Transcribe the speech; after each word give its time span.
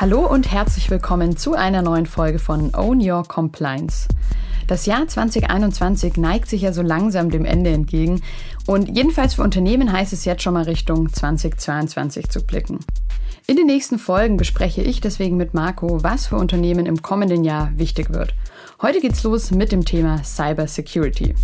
Hallo 0.00 0.24
und 0.24 0.52
herzlich 0.52 0.92
willkommen 0.92 1.36
zu 1.36 1.54
einer 1.54 1.82
neuen 1.82 2.06
Folge 2.06 2.38
von 2.38 2.72
Own 2.72 3.00
Your 3.00 3.24
Compliance. 3.24 4.06
Das 4.68 4.86
Jahr 4.86 5.08
2021 5.08 6.16
neigt 6.16 6.48
sich 6.48 6.62
ja 6.62 6.72
so 6.72 6.82
langsam 6.82 7.30
dem 7.30 7.44
Ende 7.44 7.70
entgegen 7.70 8.22
und 8.64 8.96
jedenfalls 8.96 9.34
für 9.34 9.42
Unternehmen 9.42 9.92
heißt 9.92 10.12
es 10.12 10.24
jetzt 10.24 10.44
schon 10.44 10.54
mal 10.54 10.62
Richtung 10.62 11.12
2022 11.12 12.28
zu 12.28 12.46
blicken. 12.46 12.78
In 13.48 13.56
den 13.56 13.66
nächsten 13.66 13.98
Folgen 13.98 14.36
bespreche 14.36 14.82
ich 14.82 15.00
deswegen 15.00 15.36
mit 15.36 15.52
Marco, 15.52 16.00
was 16.04 16.28
für 16.28 16.36
Unternehmen 16.36 16.86
im 16.86 17.02
kommenden 17.02 17.42
Jahr 17.42 17.72
wichtig 17.74 18.10
wird. 18.10 18.34
Heute 18.80 19.00
geht's 19.00 19.24
los 19.24 19.50
mit 19.50 19.72
dem 19.72 19.84
Thema 19.84 20.22
Cyber 20.22 20.68
Security. 20.68 21.34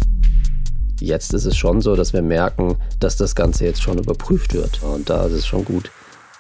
Jetzt 1.01 1.35
ist 1.35 1.47
es 1.47 1.57
schon 1.57 1.81
so, 1.81 1.97
dass 1.97 2.13
wir 2.13 2.23
merken, 2.23 2.77
dass 3.01 3.17
das 3.17 3.35
Ganze 3.35 3.65
jetzt 3.65 3.83
schon 3.83 3.99
überprüft 3.99 4.55
wird. 4.55 4.81
Und 4.85 5.11
da 5.11 5.27
ist 5.27 5.33
es 5.33 5.45
schon 5.45 5.65
gut, 5.65 5.91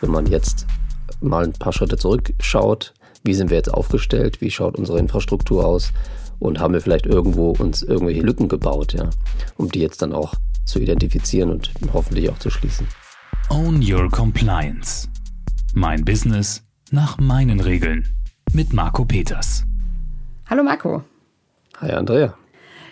wenn 0.01 0.12
man 0.12 0.27
jetzt 0.27 0.65
mal 1.21 1.45
ein 1.45 1.52
paar 1.52 1.73
Schritte 1.73 1.96
zurückschaut, 1.96 2.94
wie 3.22 3.35
sind 3.35 3.50
wir 3.50 3.57
jetzt 3.57 3.72
aufgestellt, 3.72 4.40
wie 4.40 4.50
schaut 4.50 4.76
unsere 4.76 4.99
Infrastruktur 4.99 5.64
aus 5.64 5.93
und 6.39 6.61
haben 6.61 6.75
wir 6.75 6.80
vielleicht 6.80 7.07
irgendwo 7.07 7.50
uns 7.50 7.82
irgendwelche 7.82 8.22
Lücken 8.22 8.49
gebaut, 8.49 8.93
ja, 8.93 9.11
um 9.57 9.71
die 9.71 9.80
jetzt 9.80 10.03
dann 10.03 10.13
auch 10.13 10.35
zu 10.64 10.80
identifizieren 10.80 11.50
und 11.50 11.71
hoffentlich 11.93 12.30
auch 12.30 12.39
zu 12.39 12.50
schließen. 12.50 12.86
Own 13.50 13.82
Your 13.82 14.11
Compliance. 14.11 15.08
Mein 15.75 16.04
Business 16.04 16.63
nach 16.90 17.18
meinen 17.18 17.61
Regeln. 17.61 18.08
Mit 18.52 18.72
Marco 18.72 19.05
Peters. 19.05 19.64
Hallo 20.46 20.63
Marco. 20.63 21.02
Hi 21.80 21.91
Andrea. 21.93 22.35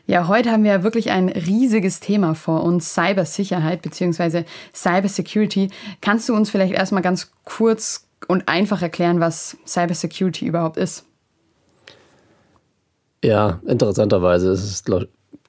Ja, 0.06 0.26
heute 0.26 0.50
haben 0.50 0.64
wir 0.64 0.82
wirklich 0.82 1.10
ein 1.10 1.28
riesiges 1.28 2.00
Thema 2.00 2.34
vor 2.34 2.64
uns, 2.64 2.92
Cybersicherheit 2.94 3.82
bzw. 3.82 4.44
Cybersecurity. 4.74 5.70
Kannst 6.00 6.28
du 6.28 6.34
uns 6.34 6.50
vielleicht 6.50 6.74
erstmal 6.74 7.02
ganz 7.02 7.30
kurz 7.44 8.08
und 8.26 8.48
einfach 8.48 8.82
erklären, 8.82 9.20
was 9.20 9.56
Cybersecurity 9.66 10.46
überhaupt 10.46 10.76
ist? 10.76 11.04
Ja, 13.24 13.60
interessanterweise 13.66 14.50
es, 14.50 14.82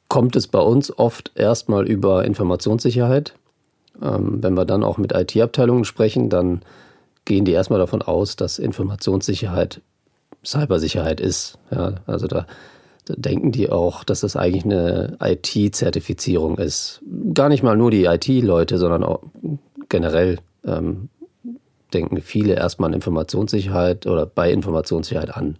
kommt 0.07 0.35
es 0.35 0.47
bei 0.47 0.59
uns 0.59 0.95
oft 0.95 1.31
erstmal 1.33 1.87
über 1.87 2.23
Informationssicherheit. 2.23 3.33
Ähm, 4.01 4.43
wenn 4.43 4.53
wir 4.53 4.65
dann 4.65 4.83
auch 4.83 4.97
mit 4.99 5.13
IT-Abteilungen 5.13 5.85
sprechen, 5.85 6.29
dann 6.29 6.61
gehen 7.25 7.45
die 7.45 7.53
erstmal 7.53 7.79
davon 7.79 8.03
aus, 8.03 8.35
dass 8.35 8.59
Informationssicherheit 8.59 9.81
Cybersicherheit 10.45 11.19
ist. 11.19 11.57
Ja, 11.71 11.95
also 12.05 12.27
da 12.27 12.45
denken 13.07 13.51
die 13.51 13.69
auch, 13.69 14.03
dass 14.03 14.21
das 14.21 14.35
eigentlich 14.35 14.65
eine 14.65 15.17
IT-Zertifizierung 15.21 16.57
ist. 16.57 17.01
Gar 17.33 17.49
nicht 17.49 17.63
mal 17.63 17.75
nur 17.75 17.91
die 17.91 18.05
IT-Leute, 18.05 18.77
sondern 18.77 19.03
auch 19.03 19.23
generell 19.89 20.39
ähm, 20.65 21.09
denken 21.93 22.21
viele 22.21 22.55
erstmal 22.55 22.89
an 22.89 22.93
Informationssicherheit 22.93 24.07
oder 24.07 24.25
bei 24.25 24.51
Informationssicherheit 24.51 25.35
an 25.35 25.57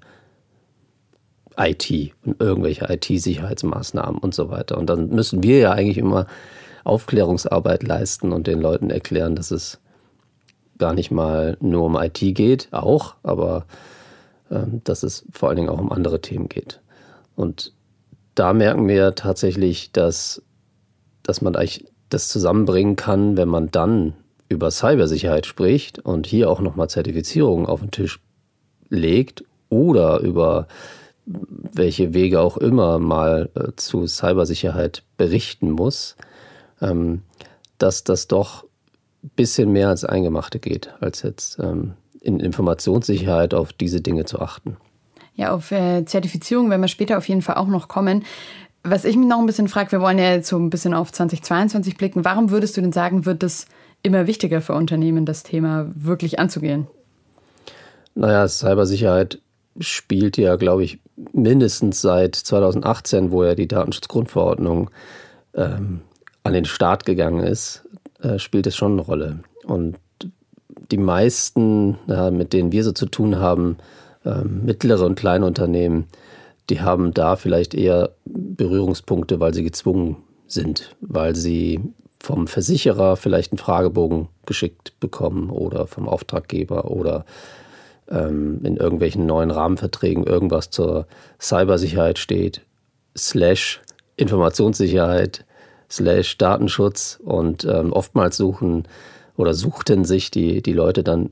IT 1.58 2.14
und 2.26 2.42
irgendwelche 2.42 2.92
IT-Sicherheitsmaßnahmen 2.92 4.18
und 4.18 4.34
so 4.34 4.50
weiter. 4.50 4.78
Und 4.78 4.90
dann 4.90 5.10
müssen 5.10 5.44
wir 5.44 5.60
ja 5.60 5.72
eigentlich 5.72 5.98
immer 5.98 6.26
Aufklärungsarbeit 6.84 7.84
leisten 7.84 8.32
und 8.32 8.48
den 8.48 8.60
Leuten 8.60 8.90
erklären, 8.90 9.36
dass 9.36 9.52
es 9.52 9.80
gar 10.80 10.94
nicht 10.94 11.12
mal 11.12 11.58
nur 11.62 11.86
um 11.86 11.96
IT 11.96 12.20
geht, 12.20 12.70
auch, 12.72 13.16
aber 13.24 13.66
ähm, 14.52 14.82
dass 14.84 15.04
es 15.04 15.26
vor 15.32 15.50
allen 15.50 15.58
Dingen 15.58 15.70
auch 15.70 15.80
um 15.80 15.92
andere 15.92 16.20
Themen 16.20 16.50
geht. 16.50 16.82
Und 17.36 17.74
da 18.36 18.54
merken 18.54 18.88
wir 18.88 19.16
tatsächlich, 19.16 19.92
dass, 19.92 20.42
dass 21.24 21.42
man 21.42 21.56
eigentlich 21.56 21.86
das 22.10 22.30
zusammenbringen 22.30 22.96
kann, 22.96 23.38
wenn 23.38 23.50
man 23.50 23.72
dann 23.72 24.14
über 24.50 24.72
Cybersicherheit 24.72 25.46
spricht 25.46 26.00
und 26.00 26.28
hier 26.28 26.50
auch 26.50 26.62
nochmal 26.62 26.90
Zertifizierungen 26.90 27.66
auf 27.66 27.80
den 27.82 27.92
Tisch 27.92 28.20
legt 28.90 29.44
oder 29.70 30.20
über 30.20 30.68
welche 31.26 32.14
Wege 32.14 32.42
auch 32.42 32.58
immer 32.58 33.00
mal 33.00 33.50
äh, 33.56 33.72
zu 33.76 34.06
Cybersicherheit 34.08 35.04
berichten 35.18 35.72
muss, 35.72 36.16
ähm, 36.82 37.22
dass 37.78 38.04
das 38.04 38.28
doch 38.28 38.66
ein 39.24 39.32
bisschen 39.36 39.72
mehr 39.72 39.90
als 39.90 40.04
Eingemachte 40.04 40.60
geht, 40.60 40.94
als 41.00 41.22
jetzt 41.22 41.60
ähm, 41.60 41.94
in 42.20 42.40
Informationssicherheit 42.40 43.54
auf 43.54 43.74
diese 43.74 44.02
Dinge 44.02 44.26
zu 44.26 44.40
achten. 44.40 44.78
Ja, 45.36 45.54
auf 45.54 45.72
äh, 45.72 46.06
Zertifizierung 46.06 46.70
werden 46.70 46.82
wir 46.82 46.88
später 46.88 47.18
auf 47.18 47.28
jeden 47.28 47.42
Fall 47.42 47.56
auch 47.56 47.68
noch 47.68 47.88
kommen. 47.88 48.24
Was 48.84 49.06
ich 49.06 49.16
mich 49.16 49.28
noch 49.28 49.40
ein 49.40 49.46
bisschen 49.46 49.68
frage, 49.68 49.94
wir 49.94 50.02
wollen 50.02 50.20
ja 50.20 50.32
jetzt 50.32 50.50
so 50.50 50.58
ein 50.58 50.70
bisschen 50.70 50.94
auf 50.94 51.12
2022 51.12 51.98
blicken. 51.98 52.26
Warum 52.26 52.52
würdest 52.52 52.76
du 52.78 52.82
denn 52.82 52.92
sagen, 52.92 53.26
wird 53.26 53.42
es 53.42 53.66
immer 54.04 54.28
wichtiger 54.28 54.62
für 54.62 54.74
Unternehmen, 54.74 55.26
das 55.26 55.44
Thema 55.44 55.90
wirklich 55.96 56.38
anzugehen? 56.38 56.88
Naja, 58.16 58.48
Cybersicherheit 58.48 59.40
spielt 59.80 60.38
ja, 60.38 60.56
glaube 60.58 60.84
ich, 60.84 61.00
mindestens 61.32 62.02
seit 62.02 62.36
2018, 62.36 63.32
wo 63.32 63.44
ja 63.44 63.56
die 63.56 63.68
Datenschutzgrundverordnung 63.68 64.92
ähm, 65.56 66.02
an 66.44 66.54
den 66.54 66.66
Start 66.66 67.06
gegangen 67.06 67.44
ist, 67.44 67.88
äh, 68.22 68.38
spielt 68.38 68.68
es 68.68 68.76
schon 68.76 68.94
eine 68.94 69.02
Rolle. 69.02 69.40
Und 69.64 69.98
die 70.92 70.98
meisten, 70.98 71.98
ja, 72.08 72.30
mit 72.30 72.54
denen 72.54 72.72
wir 72.72 72.84
so 72.84 72.92
zu 72.92 73.06
tun 73.06 73.38
haben, 73.38 73.78
ähm, 74.26 74.66
mittlere 74.66 75.06
und 75.06 75.16
kleine 75.16 75.46
Unternehmen, 75.46 76.08
die 76.70 76.82
haben 76.82 77.14
da 77.14 77.36
vielleicht 77.36 77.74
eher 77.74 78.12
Berührungspunkte, 78.26 79.40
weil 79.40 79.54
sie 79.54 79.64
gezwungen 79.64 80.18
sind, 80.48 80.96
weil 81.02 81.36
sie 81.36 81.82
vom 82.20 82.48
Versicherer 82.48 83.18
vielleicht 83.18 83.52
einen 83.52 83.58
Fragebogen 83.58 84.30
geschickt 84.46 84.94
bekommen 85.00 85.50
oder 85.50 85.88
vom 85.88 86.08
Auftraggeber 86.08 86.90
oder 86.90 87.26
ähm, 88.10 88.62
in 88.64 88.78
irgendwelchen 88.78 89.26
neuen 89.26 89.52
Rahmenverträgen 89.52 90.24
irgendwas 90.26 90.70
zur 90.70 91.08
Cybersicherheit 91.40 92.18
steht, 92.20 92.62
slash 93.18 93.82
Informationssicherheit, 94.16 95.46
slash 95.90 96.38
Datenschutz 96.38 97.20
und 97.24 97.66
ähm, 97.66 97.92
oftmals 97.92 98.38
suchen 98.38 98.88
oder 99.36 99.54
suchten 99.54 100.06
sich 100.06 100.32
die, 100.32 100.62
die 100.62 100.74
Leute 100.74 101.04
dann 101.04 101.32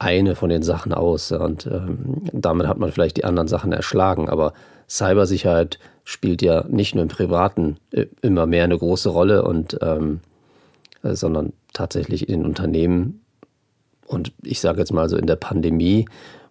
eine 0.00 0.34
von 0.34 0.50
den 0.50 0.62
Sachen 0.62 0.92
aus. 0.92 1.30
Und 1.30 1.66
ähm, 1.66 2.22
damit 2.32 2.66
hat 2.66 2.78
man 2.78 2.90
vielleicht 2.90 3.16
die 3.16 3.24
anderen 3.24 3.48
Sachen 3.48 3.72
erschlagen. 3.72 4.28
Aber 4.28 4.52
Cybersicherheit 4.88 5.78
spielt 6.04 6.42
ja 6.42 6.64
nicht 6.68 6.94
nur 6.94 7.02
im 7.02 7.08
Privaten 7.08 7.76
äh, 7.92 8.06
immer 8.22 8.46
mehr 8.46 8.64
eine 8.64 8.78
große 8.78 9.10
Rolle 9.10 9.44
und 9.44 9.78
ähm, 9.80 10.20
äh, 11.02 11.14
sondern 11.14 11.52
tatsächlich 11.72 12.28
in 12.28 12.44
Unternehmen 12.44 13.22
und 14.06 14.32
ich 14.42 14.60
sage 14.60 14.80
jetzt 14.80 14.92
mal 14.92 15.08
so 15.08 15.16
in 15.16 15.26
der 15.26 15.36
Pandemie, 15.36 16.06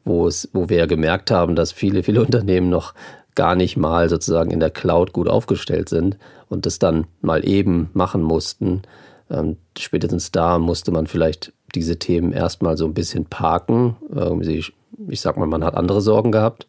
wo 0.06 0.28
es, 0.28 0.50
wo 0.54 0.70
wir 0.70 0.78
ja 0.78 0.86
gemerkt 0.86 1.30
haben, 1.30 1.56
dass 1.56 1.74
viele, 1.74 2.04
viele 2.04 2.22
Unternehmen 2.26 2.70
noch 2.70 2.94
gar 3.36 3.56
nicht 3.56 3.78
mal 3.78 4.10
sozusagen 4.10 4.52
in 4.52 4.60
der 4.60 4.70
Cloud 4.70 5.14
gut 5.14 5.28
aufgestellt 5.28 5.90
sind 5.90 6.18
und 6.48 6.66
das 6.66 6.80
dann 6.80 7.06
mal 7.22 7.48
eben 7.48 7.90
machen 7.94 8.22
mussten. 8.22 8.82
Ähm, 9.30 9.58
spätestens 9.78 10.32
da 10.32 10.60
musste 10.60 10.92
man 10.92 11.08
vielleicht 11.08 11.54
diese 11.76 11.98
Themen 12.00 12.32
erstmal 12.32 12.78
so 12.78 12.86
ein 12.86 12.94
bisschen 12.94 13.26
parken. 13.26 13.96
Irgendwie, 14.12 14.64
ich 15.08 15.22
sag 15.22 15.38
mal, 15.38 15.46
man 15.46 15.64
hat 15.64 15.76
andere 15.76 16.02
Sorgen 16.02 16.32
gehabt. 16.32 16.68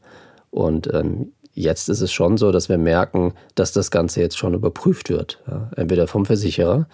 Und 0.50 0.92
ähm, 0.92 1.32
jetzt 1.54 1.88
ist 1.88 2.00
es 2.00 2.12
schon 2.12 2.36
so, 2.36 2.52
dass 2.52 2.68
wir 2.68 2.78
merken, 2.78 3.34
dass 3.54 3.72
das 3.72 3.90
Ganze 3.90 4.20
jetzt 4.20 4.38
schon 4.38 4.54
überprüft 4.54 5.08
wird. 5.10 5.40
Ja? 5.48 5.70
Entweder 5.76 6.06
vom 6.06 6.26
Versicherer, 6.26 6.86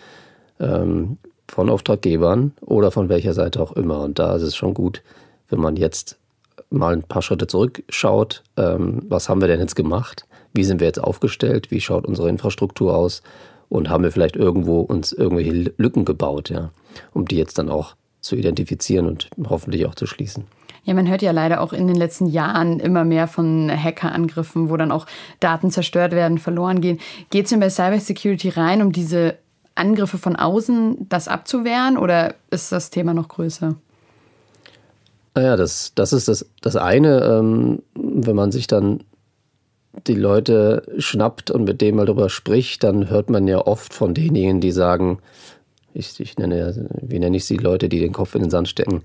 ähm, 0.60 1.19
von 1.49 1.71
Auftraggebern 1.71 2.53
oder 2.60 2.91
von 2.91 3.09
welcher 3.09 3.34
Seite 3.34 3.60
auch 3.60 3.72
immer. 3.72 4.00
Und 4.00 4.19
da 4.19 4.37
ist 4.37 4.43
es 4.43 4.56
schon 4.56 4.75
gut, 4.75 5.03
wenn 5.49 5.60
man 5.60 5.76
jetzt 5.76 6.19
mal 6.71 6.93
ein 6.93 7.03
paar 7.03 7.22
Schritte 7.22 7.47
zurückschaut. 7.47 8.43
Ähm, 8.56 9.03
was 9.09 9.28
haben 9.28 9.41
wir 9.41 9.49
denn 9.49 9.60
jetzt 9.60 9.76
gemacht? 9.76 10.26
Wie 10.53 10.65
sind 10.65 10.81
wir 10.81 10.87
jetzt 10.87 11.03
aufgestellt? 11.03 11.71
Wie 11.71 11.81
schaut 11.81 12.06
unsere 12.06 12.28
Infrastruktur 12.28 12.97
aus? 12.97 13.22
Und 13.69 13.88
haben 13.88 14.04
wir 14.04 14.12
vielleicht 14.12 14.37
irgendwo 14.37 14.81
uns 14.81 15.12
irgendwelche 15.12 15.72
Lücken 15.77 16.04
gebaut, 16.04 16.50
ja? 16.50 16.71
um 17.12 17.27
die 17.27 17.37
jetzt 17.37 17.59
dann 17.59 17.69
auch 17.69 17.97
zu 18.21 18.37
identifizieren 18.37 19.06
und 19.06 19.28
hoffentlich 19.49 19.87
auch 19.87 19.94
zu 19.94 20.06
schließen. 20.06 20.44
Ja, 20.85 20.94
man 20.94 21.08
hört 21.08 21.20
ja 21.20 21.32
leider 21.32 21.61
auch 21.61 21.73
in 21.73 21.88
den 21.88 21.96
letzten 21.96 22.26
Jahren 22.26 22.79
immer 22.79 23.05
mehr 23.05 23.26
von 23.26 23.69
Hackerangriffen, 23.70 24.70
wo 24.70 24.76
dann 24.76 24.93
auch 24.93 25.06
Daten 25.41 25.73
zerstört 25.73 26.12
werden, 26.12 26.38
verloren 26.38 26.81
gehen. 26.81 27.00
Geht 27.31 27.46
es 27.46 27.50
denn 27.50 27.58
bei 27.58 27.70
Cybersecurity 27.70 28.50
rein, 28.50 28.82
um 28.82 28.93
diese 28.93 29.37
Angriffe 29.75 30.17
von 30.17 30.37
außen, 30.37 31.08
das 31.08 31.26
abzuwehren 31.26 31.99
oder 31.99 32.37
ist 32.50 32.70
das 32.70 32.91
Thema 32.91 33.14
noch 33.14 33.29
größer? 33.29 33.75
Naja, 35.35 35.56
das, 35.56 35.93
das 35.94 36.12
ist 36.12 36.29
das, 36.29 36.46
das 36.62 36.76
eine, 36.76 37.20
ähm, 37.23 37.82
wenn 37.94 38.37
man 38.37 38.52
sich 38.52 38.69
dann 38.69 39.02
die 40.08 40.14
Leute 40.14 40.82
schnappt 40.99 41.50
und 41.50 41.64
mit 41.64 41.81
denen 41.81 41.97
mal 41.97 42.06
darüber 42.06 42.29
spricht, 42.29 42.85
dann 42.85 43.11
hört 43.11 43.31
man 43.31 43.47
ja 43.47 43.58
oft 43.58 43.94
von 43.94 44.14
denjenigen, 44.14 44.61
die 44.61 44.73
sagen, 44.73 45.19
ich, 45.97 46.20
ich 46.20 46.37
nenne, 46.37 46.88
wie 47.00 47.19
nenne 47.19 47.37
ich 47.37 47.47
sie, 47.47 47.56
Leute, 47.56 47.88
die 47.88 48.00
den 48.00 48.12
Kopf 48.12 48.35
in 48.35 48.43
den 48.43 48.50
Sand 48.50 48.69
stecken, 48.69 49.03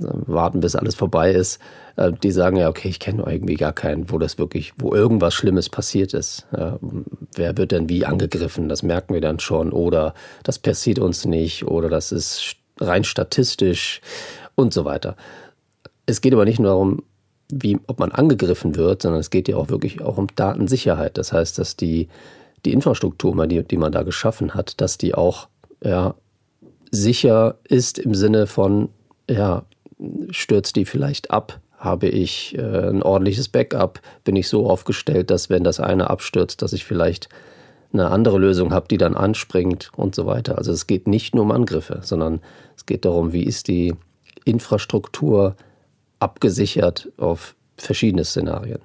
warten, 0.00 0.60
bis 0.60 0.74
alles 0.74 0.94
vorbei 0.94 1.30
ist. 1.30 1.60
Äh, 1.96 2.12
die 2.22 2.30
sagen 2.30 2.56
ja, 2.56 2.68
okay, 2.68 2.88
ich 2.88 2.98
kenne 2.98 3.24
irgendwie 3.26 3.54
gar 3.54 3.72
keinen, 3.72 4.10
wo 4.10 4.18
das 4.18 4.38
wirklich, 4.38 4.72
wo 4.78 4.94
irgendwas 4.94 5.34
Schlimmes 5.34 5.68
passiert 5.68 6.14
ist. 6.14 6.46
Wer 6.50 7.56
wird 7.58 7.72
denn 7.72 7.88
wie 7.88 8.06
angegriffen? 8.06 8.68
Das 8.68 8.82
merken 8.82 9.12
wir 9.14 9.20
dann 9.20 9.40
schon. 9.40 9.72
Oder 9.72 10.14
das 10.42 10.58
passiert 10.58 10.98
uns 10.98 11.26
nicht. 11.26 11.66
Oder 11.66 11.90
das 11.90 12.12
ist 12.12 12.56
rein 12.80 13.04
statistisch 13.04 14.00
und 14.54 14.72
so 14.72 14.84
weiter. 14.84 15.16
es 16.06 16.20
geht 16.20 16.32
aber 16.32 16.44
nicht 16.44 16.58
nur 16.58 16.70
darum, 16.70 17.02
wie, 17.52 17.78
ob 17.86 17.98
man 17.98 18.12
angegriffen 18.12 18.76
wird, 18.76 19.02
sondern 19.02 19.20
es 19.20 19.28
geht 19.28 19.46
ja 19.46 19.56
auch 19.56 19.68
wirklich 19.68 20.00
auch 20.00 20.16
um 20.16 20.28
Datensicherheit. 20.34 21.18
Das 21.18 21.32
heißt, 21.32 21.58
dass 21.58 21.76
die, 21.76 22.08
die 22.64 22.72
Infrastruktur, 22.72 23.46
die, 23.46 23.62
die 23.62 23.76
man 23.76 23.92
da 23.92 24.02
geschaffen 24.02 24.54
hat, 24.54 24.80
dass 24.80 24.96
die 24.96 25.14
auch 25.14 25.48
ja, 25.84 26.14
sicher 26.90 27.56
ist 27.64 27.98
im 27.98 28.14
Sinne 28.14 28.46
von, 28.46 28.88
ja, 29.28 29.64
stürzt 30.30 30.76
die 30.76 30.86
vielleicht 30.86 31.30
ab? 31.30 31.60
Habe 31.76 32.08
ich 32.08 32.56
äh, 32.56 32.88
ein 32.88 33.02
ordentliches 33.02 33.48
Backup? 33.48 34.00
Bin 34.24 34.36
ich 34.36 34.48
so 34.48 34.70
aufgestellt, 34.70 35.30
dass 35.30 35.50
wenn 35.50 35.62
das 35.62 35.78
eine 35.78 36.08
abstürzt, 36.08 36.62
dass 36.62 36.72
ich 36.72 36.84
vielleicht 36.84 37.28
eine 37.92 38.10
andere 38.10 38.38
Lösung 38.38 38.72
habe, 38.72 38.88
die 38.88 38.96
dann 38.96 39.14
anspringt 39.14 39.90
und 39.94 40.14
so 40.14 40.24
weiter. 40.24 40.56
Also 40.56 40.72
es 40.72 40.86
geht 40.86 41.06
nicht 41.06 41.34
nur 41.34 41.44
um 41.44 41.50
Angriffe, 41.50 42.00
sondern 42.02 42.40
es 42.76 42.86
geht 42.86 43.04
darum, 43.04 43.34
wie 43.34 43.42
ist 43.42 43.68
die 43.68 43.94
Infrastruktur 44.46 45.56
abgesichert 46.22 47.10
auf 47.18 47.54
verschiedene 47.76 48.24
Szenarien. 48.24 48.78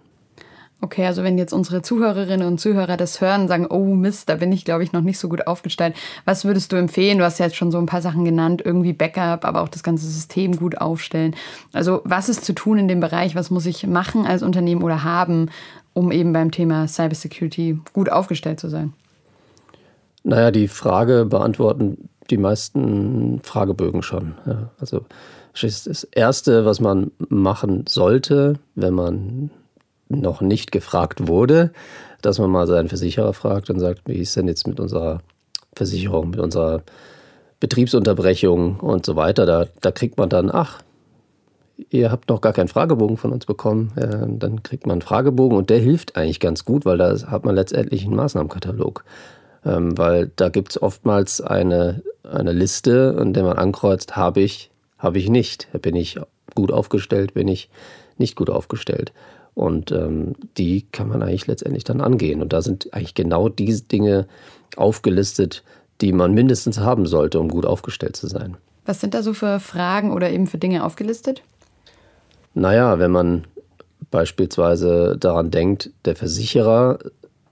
Okay, 0.80 1.07
also 1.07 1.24
wenn 1.24 1.39
jetzt 1.39 1.54
unsere 1.54 1.81
Zuhörerinnen 1.81 2.45
und 2.45 2.60
Zuhörer 2.60 2.98
das 2.98 3.19
hören, 3.19 3.48
sagen, 3.48 3.66
oh 3.68 3.95
Mist, 3.95 4.30
da 4.30 4.36
bin 4.36 4.51
ich, 4.51 4.63
glaube 4.63 4.84
ich, 4.84 4.92
noch 4.92 5.01
nicht 5.01 5.18
so 5.18 5.28
gut 5.28 5.48
aufgestellt. 5.48 5.95
Was 6.25 6.45
würdest 6.45 6.72
du 6.72 6.75
empfehlen? 6.75 7.18
Du 7.18 7.24
hast 7.24 7.39
ja 7.39 7.45
jetzt 7.45 7.56
schon 7.56 7.72
so 7.72 7.80
ein 7.80 7.88
paar 7.88 8.04
Sachen 8.04 8.25
genannt, 8.25 8.62
irgendwie 8.63 8.94
Backup, 8.94 9.44
aber 9.44 9.62
auch 9.62 9.69
das 9.69 9.81
ganze 9.81 10.06
System 10.06 10.56
gut 10.56 10.78
aufstellen. 10.80 11.36
Also 11.74 12.01
was 12.04 12.30
ist 12.30 12.45
zu 12.45 12.54
tun 12.54 12.78
in 12.78 12.88
dem 12.88 13.00
Bereich? 13.00 13.34
Was 13.34 13.50
muss 13.50 13.66
ich 13.66 13.88
machen 13.88 14.28
als 14.28 14.44
Unternehmen 14.44 14.83
oder 14.83 15.04
haben, 15.04 15.50
um 15.94 16.12
eben 16.12 16.31
beim 16.31 16.51
Thema 16.51 16.88
Cybersecurity 16.88 17.80
gut 17.94 18.12
aufgestellt 18.12 18.60
zu 18.60 18.69
sein? 18.69 18.94
Naja, 20.24 20.51
die 20.51 20.68
Frage 20.68 21.25
beantworten 21.25 22.10
die 22.30 22.38
meisten 22.38 23.40
Fragebögen 23.42 24.04
schon. 24.04 24.36
Ja, 24.45 24.69
also 24.80 25.06
das 25.62 26.04
Erste, 26.12 26.65
was 26.65 26.80
man 26.80 27.12
machen 27.30 27.86
sollte, 27.88 28.56
wenn 28.75 28.94
man 28.94 29.51
noch 30.09 30.42
nicht 30.42 30.71
gefragt 30.71 31.27
wurde, 31.27 31.71
dass 32.21 32.39
man 32.39 32.50
mal 32.50 32.68
seinen 32.68 32.89
Versicherer 32.89 33.33
fragt 33.33 33.69
und 33.69 33.80
sagt, 33.80 34.01
wie 34.06 34.18
ist 34.18 34.36
denn 34.36 34.48
jetzt 34.48 34.68
mit 34.68 34.80
unserer 34.80 35.21
Versicherung, 35.75 36.31
mit 36.31 36.39
unserer 36.39 36.83
Betriebsunterbrechung 37.59 38.80
und 38.80 39.06
so 39.06 39.15
weiter. 39.15 39.45
Da, 39.45 39.65
da 39.81 39.92
kriegt 39.92 40.18
man 40.18 40.30
dann, 40.30 40.51
ach, 40.51 40.81
ihr 41.89 42.12
habt 42.12 42.30
noch 42.30 42.42
gar 42.42 42.54
keinen 42.54 42.68
Fragebogen 42.68 43.18
von 43.18 43.31
uns 43.31 43.45
bekommen. 43.45 43.94
Ja, 43.95 44.25
dann 44.25 44.63
kriegt 44.63 44.86
man 44.86 44.95
einen 44.95 45.01
Fragebogen 45.01 45.57
und 45.57 45.69
der 45.69 45.80
hilft 45.80 46.15
eigentlich 46.15 46.39
ganz 46.39 46.65
gut, 46.65 46.86
weil 46.86 46.98
da 46.98 47.15
hat 47.27 47.45
man 47.45 47.56
letztendlich 47.56 48.06
einen 48.06 48.15
Maßnahmenkatalog. 48.15 49.04
Ähm, 49.65 49.98
weil 49.98 50.31
da 50.36 50.50
gibt 50.50 50.71
es 50.71 50.81
oftmals 50.81 51.42
eine, 51.42 52.04
eine 52.24 52.51
Liste, 52.51 53.18
in 53.19 53.33
der 53.33 53.44
man 53.44 53.57
ankreuzt, 53.57 54.15
habe 54.15 54.42
ich, 54.42 54.69
habe 54.97 55.19
ich 55.19 55.29
nicht. 55.29 55.67
Bin 55.81 55.95
ich 55.95 56.19
gut 56.55 56.71
aufgestellt, 56.71 57.33
bin 57.33 57.47
ich 57.47 57.69
nicht 58.17 58.35
gut 58.35 58.49
aufgestellt. 58.49 59.13
Und 59.53 59.91
ähm, 59.91 60.35
die 60.57 60.85
kann 60.91 61.09
man 61.09 61.23
eigentlich 61.23 61.47
letztendlich 61.47 61.83
dann 61.83 62.01
angehen. 62.01 62.41
Und 62.41 62.53
da 62.53 62.61
sind 62.61 62.94
eigentlich 62.94 63.15
genau 63.15 63.49
diese 63.49 63.83
Dinge 63.83 64.27
aufgelistet, 64.75 65.63
die 66.01 66.13
man 66.13 66.33
mindestens 66.33 66.79
haben 66.79 67.07
sollte, 67.07 67.39
um 67.39 67.49
gut 67.49 67.65
aufgestellt 67.65 68.15
zu 68.15 68.27
sein. 68.27 68.57
Was 68.85 69.01
sind 69.01 69.13
da 69.13 69.23
so 69.23 69.33
für 69.33 69.59
Fragen 69.59 70.11
oder 70.11 70.29
eben 70.29 70.47
für 70.47 70.57
Dinge 70.57 70.85
aufgelistet? 70.85 71.41
Naja, 72.53 72.99
wenn 72.99 73.11
man 73.11 73.45
beispielsweise 74.11 75.17
daran 75.19 75.51
denkt, 75.51 75.91
der 76.05 76.15
Versicherer 76.15 76.99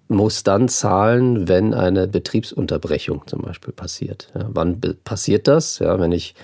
muss 0.07 0.43
dann 0.43 0.69
zahlen, 0.69 1.47
wenn 1.47 1.73
eine 1.73 2.07
Betriebsunterbrechung 2.07 3.23
zum 3.25 3.41
Beispiel 3.41 3.73
passiert. 3.73 4.29
Ja, 4.35 4.47
wann 4.49 4.79
passiert 5.03 5.47
das? 5.47 5.79
Ja, 5.79 5.99
wenn 5.99 6.11
ich 6.11 6.35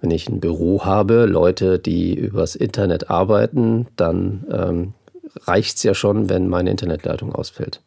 wenn 0.00 0.10
ich 0.10 0.28
ein 0.28 0.40
Büro 0.40 0.84
habe, 0.84 1.26
Leute, 1.26 1.78
die 1.78 2.14
übers 2.14 2.54
Internet 2.54 3.10
arbeiten, 3.10 3.86
dann 3.96 4.46
ähm, 4.50 4.94
reicht 5.46 5.76
es 5.76 5.82
ja 5.82 5.94
schon, 5.94 6.28
wenn 6.28 6.48
meine 6.48 6.70
Internetleitung 6.70 7.34
ausfällt. 7.34 7.80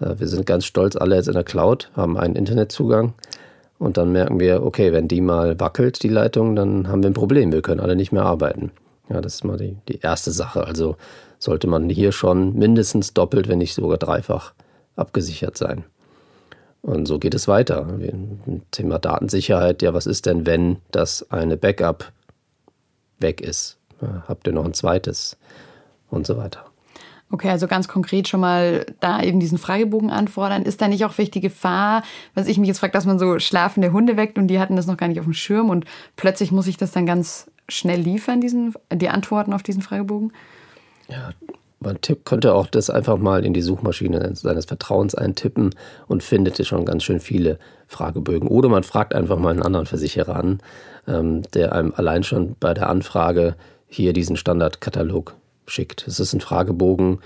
Äh, 0.00 0.18
wir 0.18 0.28
sind 0.28 0.46
ganz 0.46 0.64
stolz 0.64 0.96
alle 0.96 1.16
jetzt 1.16 1.28
in 1.28 1.34
der 1.34 1.44
Cloud, 1.44 1.90
haben 1.94 2.16
einen 2.16 2.36
Internetzugang 2.36 3.14
und 3.78 3.96
dann 3.96 4.12
merken 4.12 4.40
wir, 4.40 4.62
okay, 4.62 4.92
wenn 4.92 5.08
die 5.08 5.20
mal 5.20 5.60
wackelt, 5.60 6.02
die 6.02 6.08
Leitung, 6.08 6.56
dann 6.56 6.88
haben 6.88 7.02
wir 7.02 7.10
ein 7.10 7.14
Problem, 7.14 7.52
wir 7.52 7.62
können 7.62 7.80
alle 7.80 7.96
nicht 7.96 8.12
mehr 8.12 8.24
arbeiten. 8.24 8.70
Ja, 9.08 9.20
das 9.20 9.34
ist 9.36 9.44
mal 9.44 9.58
die, 9.58 9.76
die 9.88 10.00
erste 10.00 10.32
Sache. 10.32 10.66
Also 10.66 10.96
sollte 11.38 11.66
man 11.66 11.88
hier 11.88 12.12
schon 12.12 12.54
mindestens 12.54 13.14
doppelt, 13.14 13.48
wenn 13.48 13.58
nicht 13.58 13.74
sogar 13.74 13.98
dreifach 13.98 14.54
abgesichert 14.96 15.56
sein. 15.56 15.84
Und 16.82 17.06
so 17.06 17.18
geht 17.18 17.34
es 17.34 17.48
weiter. 17.48 17.98
Thema 18.70 18.98
Datensicherheit, 18.98 19.82
ja, 19.82 19.92
was 19.92 20.06
ist 20.06 20.26
denn, 20.26 20.46
wenn 20.46 20.76
das 20.92 21.30
eine 21.30 21.56
Backup 21.56 22.12
weg 23.18 23.40
ist? 23.40 23.78
Habt 24.28 24.46
ihr 24.46 24.52
noch 24.52 24.64
ein 24.64 24.74
zweites? 24.74 25.36
Und 26.08 26.26
so 26.26 26.36
weiter. 26.36 26.64
Okay, 27.32 27.50
also 27.50 27.66
ganz 27.66 27.88
konkret 27.88 28.28
schon 28.28 28.40
mal 28.40 28.86
da 29.00 29.20
eben 29.20 29.40
diesen 29.40 29.58
Fragebogen 29.58 30.10
anfordern. 30.10 30.62
Ist 30.62 30.80
da 30.80 30.86
nicht 30.86 31.04
auch 31.04 31.18
welche 31.18 31.40
Gefahr, 31.40 32.04
was 32.34 32.46
ich 32.46 32.58
mich 32.58 32.68
jetzt 32.68 32.78
frage, 32.78 32.92
dass 32.92 33.04
man 33.04 33.18
so 33.18 33.40
schlafende 33.40 33.92
Hunde 33.92 34.16
weckt 34.16 34.38
und 34.38 34.46
die 34.46 34.60
hatten 34.60 34.76
das 34.76 34.86
noch 34.86 34.96
gar 34.96 35.08
nicht 35.08 35.18
auf 35.18 35.26
dem 35.26 35.32
Schirm 35.32 35.68
und 35.68 35.84
plötzlich 36.14 36.52
muss 36.52 36.68
ich 36.68 36.76
das 36.76 36.92
dann 36.92 37.04
ganz 37.04 37.50
schnell 37.68 38.00
liefern, 38.00 38.40
diesen, 38.40 38.74
die 38.92 39.08
Antworten 39.08 39.52
auf 39.52 39.64
diesen 39.64 39.82
Fragebogen? 39.82 40.32
Ja, 41.08 41.30
man 41.80 42.00
Tipp 42.00 42.24
könnte 42.24 42.54
auch 42.54 42.66
das 42.66 42.90
einfach 42.90 43.18
mal 43.18 43.44
in 43.44 43.52
die 43.52 43.62
Suchmaschine 43.62 44.34
seines 44.34 44.64
Vertrauens 44.64 45.14
eintippen 45.14 45.74
und 46.08 46.22
findet 46.22 46.64
schon 46.66 46.84
ganz 46.84 47.04
schön 47.04 47.20
viele 47.20 47.58
Fragebögen. 47.86 48.48
Oder 48.48 48.68
man 48.68 48.82
fragt 48.82 49.14
einfach 49.14 49.38
mal 49.38 49.50
einen 49.50 49.62
anderen 49.62 49.86
Versicherer 49.86 50.36
an, 50.36 50.60
ähm, 51.06 51.42
der 51.52 51.72
einem 51.72 51.92
allein 51.94 52.22
schon 52.22 52.56
bei 52.58 52.72
der 52.72 52.88
Anfrage 52.88 53.56
hier 53.88 54.12
diesen 54.12 54.36
Standardkatalog 54.36 55.34
schickt. 55.66 56.06
Es 56.08 56.18
ist 56.18 56.32
ein 56.32 56.40
Fragebogen, 56.40 57.20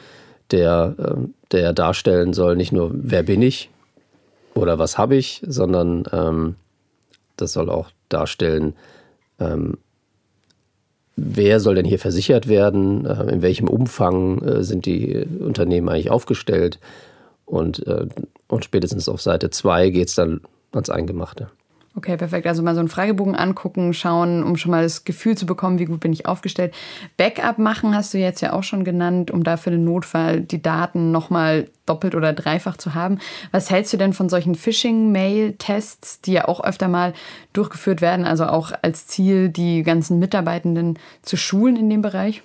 der, 0.50 0.94
ähm, 0.98 1.34
der 1.52 1.72
darstellen 1.72 2.32
soll, 2.32 2.56
nicht 2.56 2.72
nur, 2.72 2.90
wer 2.92 3.22
bin 3.22 3.42
ich 3.42 3.70
oder 4.54 4.78
was 4.78 4.98
habe 4.98 5.16
ich, 5.16 5.42
sondern 5.46 6.04
ähm, 6.12 6.56
das 7.36 7.52
soll 7.52 7.70
auch 7.70 7.90
darstellen, 8.08 8.74
wer 11.22 11.60
soll 11.60 11.74
denn 11.74 11.84
hier 11.84 11.98
versichert 11.98 12.48
werden, 12.48 13.06
äh, 13.06 13.32
in 13.32 13.42
welchem 13.42 13.68
Umfang 13.68 14.42
äh, 14.42 14.64
sind 14.64 14.86
die 14.86 15.26
Unternehmen 15.40 15.88
eigentlich 15.88 16.10
aufgestellt 16.10 16.78
und, 17.44 17.86
äh, 17.86 18.06
und 18.48 18.64
spätestens 18.64 19.08
auf 19.08 19.20
Seite 19.20 19.50
2 19.50 19.90
geht 19.90 20.08
es 20.08 20.14
dann 20.14 20.40
ans 20.72 20.90
Eingemachte. 20.90 21.50
Okay, 22.00 22.16
perfekt. 22.16 22.46
Also 22.46 22.62
mal 22.62 22.72
so 22.72 22.80
einen 22.80 22.88
Fragebogen 22.88 23.36
angucken, 23.36 23.92
schauen, 23.92 24.42
um 24.42 24.56
schon 24.56 24.70
mal 24.70 24.82
das 24.82 25.04
Gefühl 25.04 25.36
zu 25.36 25.44
bekommen, 25.44 25.78
wie 25.78 25.84
gut 25.84 26.00
bin 26.00 26.14
ich 26.14 26.24
aufgestellt. 26.24 26.72
Backup 27.18 27.58
machen 27.58 27.94
hast 27.94 28.14
du 28.14 28.18
jetzt 28.18 28.40
ja 28.40 28.54
auch 28.54 28.62
schon 28.62 28.84
genannt, 28.84 29.30
um 29.30 29.44
da 29.44 29.58
für 29.58 29.70
den 29.70 29.84
Notfall 29.84 30.40
die 30.40 30.62
Daten 30.62 31.12
nochmal 31.12 31.68
doppelt 31.84 32.14
oder 32.14 32.32
dreifach 32.32 32.78
zu 32.78 32.94
haben. 32.94 33.18
Was 33.52 33.68
hältst 33.68 33.92
du 33.92 33.98
denn 33.98 34.14
von 34.14 34.30
solchen 34.30 34.54
Phishing-Mail-Tests, 34.54 36.22
die 36.22 36.32
ja 36.32 36.48
auch 36.48 36.64
öfter 36.64 36.88
mal 36.88 37.12
durchgeführt 37.52 38.00
werden, 38.00 38.24
also 38.24 38.46
auch 38.46 38.72
als 38.80 39.06
Ziel, 39.06 39.50
die 39.50 39.82
ganzen 39.82 40.18
Mitarbeitenden 40.18 40.98
zu 41.20 41.36
schulen 41.36 41.76
in 41.76 41.90
dem 41.90 42.00
Bereich? 42.00 42.42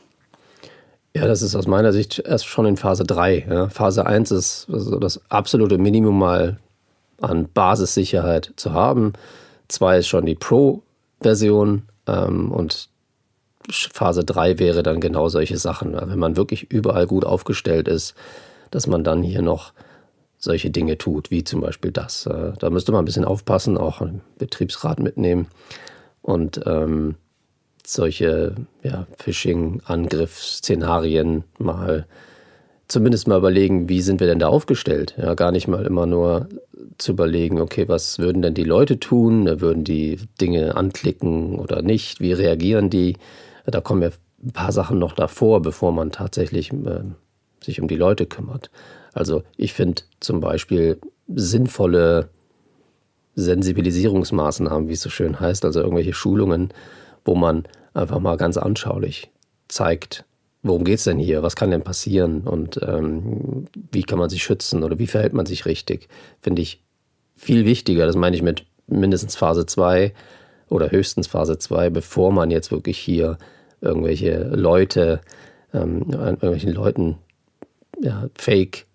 Ja, 1.16 1.28
das 1.28 1.42
ist 1.42 1.56
aus 1.56 1.66
meiner 1.66 1.94
Sicht 1.94 2.20
erst 2.20 2.46
schon 2.46 2.66
in 2.66 2.76
Phase 2.76 3.06
3. 3.06 3.46
Ja. 3.50 3.70
Phase 3.70 4.06
1 4.06 4.32
ist 4.32 4.68
also 4.70 5.00
das 5.00 5.22
absolute 5.30 5.78
Minimum 5.78 6.20
mal 6.20 6.58
an 7.22 7.48
Basissicherheit 7.54 8.52
zu 8.58 8.74
haben. 8.74 9.14
Zwei 9.68 10.00
ist 10.00 10.08
schon 10.08 10.26
die 10.26 10.36
Pro-Version 10.36 11.84
ähm, 12.08 12.52
und 12.52 12.90
Phase 13.70 14.24
3 14.24 14.60
wäre 14.60 14.84
dann 14.84 15.00
genau 15.00 15.30
solche 15.30 15.58
Sachen. 15.58 15.94
Wenn 15.94 16.20
man 16.20 16.38
wirklich 16.38 16.72
überall 16.72 17.08
gut 17.08 17.26
aufgestellt 17.26 17.88
ist, 17.88 18.14
dass 18.72 18.88
man 18.88 19.04
dann 19.04 19.24
hier 19.24 19.42
noch 19.42 19.74
solche 20.38 20.70
Dinge 20.70 20.98
tut, 20.98 21.32
wie 21.32 21.44
zum 21.44 21.62
Beispiel 21.62 21.92
das. 21.92 22.28
Äh, 22.28 22.54
da 22.60 22.70
müsste 22.70 22.92
man 22.92 23.02
ein 23.02 23.06
bisschen 23.06 23.26
aufpassen, 23.26 23.78
auch 23.78 24.02
einen 24.02 24.22
Betriebsrat 24.38 25.00
mitnehmen 25.00 25.48
und 26.22 26.62
ähm, 26.66 27.16
solche 27.86 28.56
ja, 28.84 29.08
Phishing-Angriffsszenarien 29.18 31.44
mal 31.58 32.06
zumindest 32.88 33.28
mal 33.28 33.38
überlegen, 33.38 33.90
wie 33.90 34.02
sind 34.02 34.20
wir 34.20 34.28
denn 34.28 34.40
da 34.40 34.48
aufgestellt? 34.48 35.16
Ja, 35.18 35.34
gar 35.34 35.52
nicht 35.52 35.68
mal 35.68 35.86
immer 35.86 36.06
nur 36.06 36.48
zu 36.98 37.12
überlegen, 37.12 37.60
okay, 37.60 37.88
was 37.88 38.20
würden 38.20 38.42
denn 38.42 38.54
die 38.54 38.64
Leute 38.64 39.00
tun? 39.00 39.60
Würden 39.62 39.84
die 39.84 40.20
Dinge 40.40 40.76
anklicken 40.76 41.60
oder 41.60 41.82
nicht? 41.82 42.20
Wie 42.20 42.34
reagieren 42.34 42.90
die? 42.90 43.18
Da 43.66 43.82
kommen 43.82 44.02
ja 44.02 44.10
ein 44.44 44.52
paar 44.52 44.72
Sachen 44.72 45.00
noch 45.00 45.14
davor, 45.14 45.62
bevor 45.62 45.92
man 45.92 46.12
tatsächlich 46.12 46.72
äh, 46.72 47.02
sich 47.64 47.82
um 47.82 47.88
die 47.88 47.96
Leute 47.96 48.26
kümmert. 48.26 48.70
Also 49.14 49.44
ich 49.58 49.74
finde 49.74 50.04
zum 50.20 50.40
Beispiel 50.40 51.00
sinnvolle 51.28 52.30
Sensibilisierungsmaßnahmen, 53.36 54.88
wie 54.88 54.94
es 54.94 55.02
so 55.02 55.10
schön 55.10 55.40
heißt, 55.40 55.66
also 55.66 55.82
irgendwelche 55.82 56.14
Schulungen, 56.14 56.70
wo 57.24 57.36
man 57.36 57.64
einfach 57.94 58.20
mal 58.20 58.38
ganz 58.38 58.58
anschaulich 58.58 59.32
zeigt, 59.68 60.25
worum 60.66 60.84
geht 60.84 60.98
es 60.98 61.04
denn 61.04 61.20
hier, 61.20 61.44
was 61.44 61.56
kann 61.56 61.70
denn 61.70 61.84
passieren 61.84 62.42
und 62.42 62.80
ähm, 62.82 63.68
wie 63.92 64.02
kann 64.02 64.18
man 64.18 64.30
sich 64.30 64.44
schützen 64.44 64.84
oder 64.84 64.98
wie 64.98 65.06
verhält 65.06 65.34
man 65.34 65.46
sich 65.46 65.68
richtig, 65.68 66.10
finde 66.42 66.64
ich 66.64 66.82
viel 67.36 67.66
wichtiger. 67.66 68.08
Das 68.08 68.16
meine 68.16 68.36
ich 68.36 68.42
mit 68.42 68.66
mindestens 68.88 69.36
Phase 69.36 69.68
2 69.68 70.12
oder 70.70 70.90
höchstens 70.90 71.28
Phase 71.28 71.60
2, 71.60 71.92
bevor 71.92 72.32
man 72.32 72.50
jetzt 72.50 72.72
wirklich 72.72 72.98
hier 72.98 73.38
irgendwelche 73.80 74.40
Leute, 74.40 75.22
ähm, 75.72 76.08
irgendwelchen 76.10 76.74
Leuten 76.74 77.18
ja, 78.02 78.28
Fake 78.36 78.88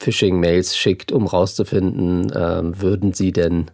Phishing-Mails 0.00 0.76
schickt, 0.76 1.12
um 1.12 1.28
rauszufinden, 1.28 2.32
ähm, 2.34 2.82
würden 2.82 3.12
sie 3.12 3.30
denn 3.30 3.70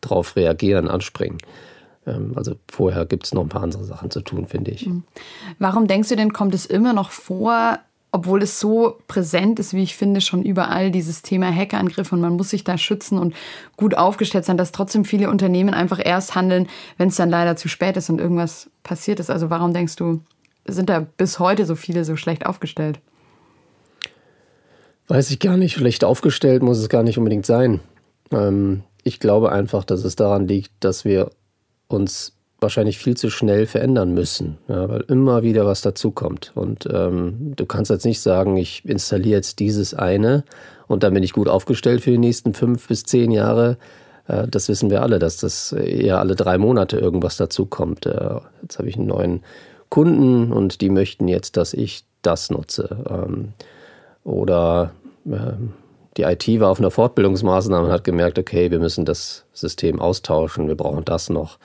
darauf 0.00 0.34
reagieren, 0.34 0.88
anspringen. 0.88 1.38
Ähm, 2.06 2.32
also 2.36 2.56
vorher 2.68 3.06
gibt 3.06 3.26
es 3.26 3.34
noch 3.34 3.42
ein 3.42 3.48
paar 3.48 3.62
andere 3.62 3.84
Sachen 3.84 4.10
zu 4.10 4.20
tun, 4.20 4.46
finde 4.46 4.70
ich. 4.70 4.86
Mhm. 4.86 5.04
Warum 5.58 5.86
denkst 5.86 6.08
du 6.08 6.16
denn, 6.16 6.32
kommt 6.32 6.54
es 6.54 6.66
immer 6.66 6.92
noch 6.92 7.10
vor, 7.10 7.78
obwohl 8.12 8.42
es 8.42 8.60
so 8.60 8.96
präsent 9.08 9.58
ist, 9.58 9.74
wie 9.74 9.82
ich 9.82 9.96
finde, 9.96 10.20
schon 10.20 10.42
überall 10.42 10.90
dieses 10.90 11.22
Thema 11.22 11.54
Hackerangriff 11.54 12.12
und 12.12 12.20
man 12.20 12.34
muss 12.34 12.50
sich 12.50 12.64
da 12.64 12.78
schützen 12.78 13.18
und 13.18 13.34
gut 13.76 13.94
aufgestellt 13.94 14.44
sein, 14.44 14.56
dass 14.56 14.72
trotzdem 14.72 15.04
viele 15.04 15.28
Unternehmen 15.28 15.74
einfach 15.74 16.00
erst 16.02 16.34
handeln, 16.34 16.68
wenn 16.96 17.08
es 17.08 17.16
dann 17.16 17.28
leider 17.28 17.56
zu 17.56 17.68
spät 17.68 17.96
ist 17.96 18.08
und 18.08 18.20
irgendwas 18.20 18.70
passiert 18.84 19.20
ist. 19.20 19.28
Also 19.28 19.50
warum 19.50 19.74
denkst 19.74 19.96
du, 19.96 20.22
sind 20.66 20.88
da 20.88 21.00
bis 21.00 21.38
heute 21.38 21.66
so 21.66 21.74
viele 21.74 22.04
so 22.04 22.16
schlecht 22.16 22.46
aufgestellt? 22.46 23.00
Weiß 25.08 25.30
ich 25.30 25.38
gar 25.38 25.56
nicht. 25.56 25.74
Schlecht 25.74 26.02
aufgestellt 26.02 26.62
muss 26.62 26.78
es 26.78 26.88
gar 26.88 27.02
nicht 27.02 27.18
unbedingt 27.18 27.46
sein. 27.46 27.80
Ähm, 28.32 28.82
ich 29.02 29.20
glaube 29.20 29.52
einfach, 29.52 29.84
dass 29.84 30.04
es 30.04 30.16
daran 30.16 30.48
liegt, 30.48 30.72
dass 30.80 31.04
wir 31.04 31.30
uns 31.88 32.32
wahrscheinlich 32.60 32.98
viel 32.98 33.16
zu 33.16 33.30
schnell 33.30 33.66
verändern 33.66 34.14
müssen, 34.14 34.58
ja, 34.68 34.88
weil 34.88 35.04
immer 35.08 35.42
wieder 35.42 35.66
was 35.66 35.82
dazukommt. 35.82 36.52
Und 36.54 36.88
ähm, 36.90 37.52
du 37.54 37.66
kannst 37.66 37.90
jetzt 37.90 38.06
nicht 38.06 38.20
sagen, 38.20 38.56
ich 38.56 38.84
installiere 38.84 39.36
jetzt 39.36 39.58
dieses 39.58 39.92
eine 39.92 40.44
und 40.86 41.02
dann 41.02 41.12
bin 41.12 41.22
ich 41.22 41.32
gut 41.32 41.48
aufgestellt 41.48 42.00
für 42.02 42.10
die 42.10 42.18
nächsten 42.18 42.54
fünf 42.54 42.88
bis 42.88 43.02
zehn 43.02 43.30
Jahre. 43.30 43.76
Äh, 44.26 44.48
das 44.48 44.68
wissen 44.68 44.90
wir 44.90 45.02
alle, 45.02 45.18
dass 45.18 45.36
das 45.36 45.72
eher 45.72 46.18
alle 46.18 46.34
drei 46.34 46.56
Monate 46.56 46.98
irgendwas 46.98 47.36
dazukommt. 47.36 48.06
Äh, 48.06 48.40
jetzt 48.62 48.78
habe 48.78 48.88
ich 48.88 48.96
einen 48.96 49.06
neuen 49.06 49.42
Kunden 49.90 50.52
und 50.52 50.80
die 50.80 50.90
möchten 50.90 51.28
jetzt, 51.28 51.56
dass 51.56 51.74
ich 51.74 52.04
das 52.22 52.50
nutze. 52.50 53.04
Ähm, 53.08 53.52
oder 54.24 54.92
ähm, 55.26 55.74
die 56.16 56.22
IT 56.22 56.48
war 56.60 56.70
auf 56.70 56.78
einer 56.78 56.90
Fortbildungsmaßnahme 56.90 57.86
und 57.86 57.92
hat 57.92 58.04
gemerkt, 58.04 58.38
okay, 58.38 58.70
wir 58.70 58.78
müssen 58.78 59.04
das 59.04 59.44
System 59.52 60.00
austauschen, 60.00 60.68
wir 60.68 60.76
brauchen 60.76 61.04
das 61.04 61.28
noch 61.28 61.58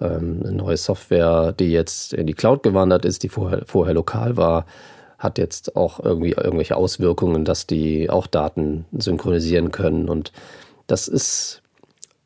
ähm, 0.00 0.40
eine 0.42 0.52
neue 0.52 0.76
Software, 0.76 1.52
die 1.52 1.72
jetzt 1.72 2.12
in 2.14 2.26
die 2.26 2.34
Cloud 2.34 2.62
gewandert 2.62 3.04
ist, 3.04 3.22
die 3.22 3.28
vorher, 3.28 3.62
vorher 3.66 3.94
lokal 3.94 4.36
war, 4.36 4.66
hat 5.18 5.38
jetzt 5.38 5.76
auch 5.76 6.00
irgendwie 6.00 6.32
irgendwelche 6.32 6.76
Auswirkungen, 6.76 7.44
dass 7.44 7.66
die 7.66 8.08
auch 8.08 8.26
Daten 8.26 8.86
synchronisieren 8.96 9.72
können. 9.72 10.08
Und 10.08 10.32
das 10.86 11.08
ist, 11.08 11.62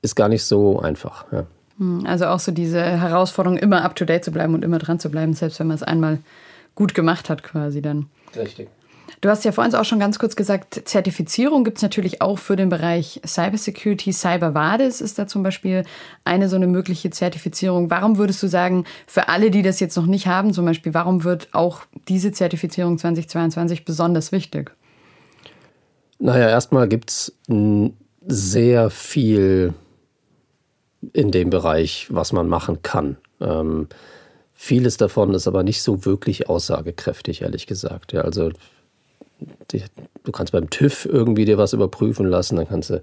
ist 0.03 0.15
gar 0.15 0.29
nicht 0.29 0.45
so 0.45 0.79
einfach. 0.79 1.25
Ja. 1.33 1.47
Hm, 1.79 2.05
also 2.07 2.27
auch 2.27 2.39
so 2.39 2.53
diese 2.53 2.83
Herausforderung, 2.83 3.57
immer 3.59 3.83
up-to-date 3.83 4.25
zu 4.25 4.31
bleiben 4.31 4.55
und 4.55 4.65
immer 4.65 4.79
dran 4.79 5.01
zu 5.01 5.11
bleiben, 5.11 5.33
selbst 5.33 5.59
wenn 5.59 5.69
man 5.69 5.77
es 5.77 5.83
einmal 5.83 6.19
gut 6.75 6.95
gemacht 6.95 7.31
hat 7.31 7.43
quasi 7.43 7.81
dann. 7.83 8.07
Richtig. 8.37 8.69
Du 9.23 9.29
hast 9.29 9.45
ja 9.45 9.53
vorhin 9.53 9.73
auch 9.77 9.85
schon 9.85 10.01
ganz 10.01 10.19
kurz 10.19 10.35
gesagt, 10.35 10.83
Zertifizierung 10.85 11.63
gibt 11.63 11.79
es 11.79 11.83
natürlich 11.83 12.21
auch 12.21 12.41
für 12.41 12.57
den 12.57 12.71
Bereich 12.71 13.21
Cybersecurity. 13.25 14.13
CyberVadis 14.13 15.01
ist 15.01 15.17
da 15.17 15.29
zum 15.29 15.45
Beispiel 15.45 15.85
eine 16.25 16.49
so 16.49 16.57
eine 16.57 16.67
mögliche 16.67 17.09
Zertifizierung. 17.11 17.89
Warum 17.89 18.19
würdest 18.19 18.43
du 18.43 18.49
sagen, 18.49 18.85
für 19.07 19.29
alle, 19.29 19.53
die 19.53 19.63
das 19.63 19.79
jetzt 19.79 19.97
noch 19.97 20.07
nicht 20.07 20.27
haben, 20.27 20.53
zum 20.53 20.65
Beispiel, 20.65 20.93
warum 20.93 21.23
wird 21.23 21.51
auch 21.53 21.83
diese 22.09 22.33
Zertifizierung 22.33 22.99
2022 22.99 23.85
besonders 23.85 24.33
wichtig? 24.33 24.73
Naja, 26.19 26.49
erstmal 26.49 26.89
gibt 26.89 27.11
es 27.11 27.33
sehr 28.27 28.91
viel 28.91 29.73
in 31.13 31.31
dem 31.31 31.51
Bereich, 31.51 32.09
was 32.11 32.33
man 32.33 32.49
machen 32.49 32.83
kann. 32.83 33.19
Ähm, 33.41 33.87
vieles 34.53 34.97
davon 34.97 35.33
ist 35.33 35.47
aber 35.47 35.63
nicht 35.63 35.81
so 35.81 36.05
wirklich 36.05 36.49
aussagekräftig, 36.49 37.43
ehrlich 37.43 37.69
gesagt. 37.69 38.13
Ja, 38.13 38.23
also 38.23 38.51
du 40.25 40.33
kannst 40.33 40.53
beim 40.53 40.71
TÜV 40.71 41.07
irgendwie 41.07 41.45
dir 41.45 41.59
was 41.59 41.73
überprüfen 41.73 42.27
lassen, 42.27 42.57
dann 42.57 42.69
kannst 42.69 42.91
du 42.91 43.01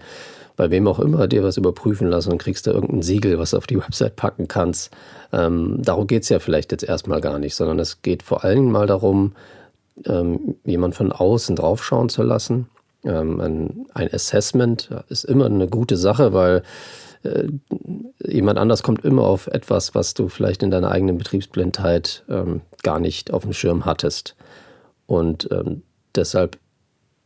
bei 0.55 0.69
wem 0.71 0.87
auch 0.87 0.99
immer 0.99 1.27
dir 1.27 1.41
was 1.43 1.55
überprüfen 1.55 2.09
lassen 2.09 2.33
und 2.33 2.37
kriegst 2.37 2.67
da 2.67 2.71
irgendein 2.71 3.01
Siegel, 3.01 3.39
was 3.39 3.51
du 3.51 3.57
auf 3.57 3.67
die 3.67 3.77
Website 3.81 4.17
packen 4.17 4.47
kannst. 4.47 4.91
Ähm, 5.31 5.77
darum 5.79 6.05
geht 6.05 6.23
es 6.23 6.29
ja 6.29 6.39
vielleicht 6.39 6.73
jetzt 6.73 6.83
erstmal 6.83 7.21
gar 7.21 7.39
nicht, 7.39 7.55
sondern 7.55 7.79
es 7.79 8.01
geht 8.01 8.23
vor 8.23 8.43
allem 8.43 8.71
mal 8.71 8.85
darum, 8.85 9.33
ähm, 10.05 10.55
jemand 10.65 10.95
von 10.95 11.11
außen 11.11 11.55
draufschauen 11.55 12.09
zu 12.09 12.23
lassen. 12.23 12.67
Ähm, 13.05 13.39
ein, 13.39 13.85
ein, 13.93 14.13
Assessment 14.13 14.89
ist 15.07 15.23
immer 15.23 15.45
eine 15.45 15.67
gute 15.67 15.95
Sache, 15.95 16.33
weil 16.33 16.63
äh, 17.23 17.47
jemand 18.19 18.59
anders 18.59 18.83
kommt 18.83 19.05
immer 19.05 19.23
auf 19.23 19.47
etwas, 19.47 19.95
was 19.95 20.13
du 20.13 20.27
vielleicht 20.27 20.61
in 20.61 20.71
deiner 20.71 20.91
eigenen 20.91 21.17
Betriebsblindheit 21.17 22.23
ähm, 22.29 22.61
gar 22.83 22.99
nicht 22.99 23.31
auf 23.31 23.43
dem 23.43 23.53
Schirm 23.53 23.85
hattest. 23.85 24.35
Und 25.07 25.49
ähm, 25.51 25.83
Deshalb 26.15 26.57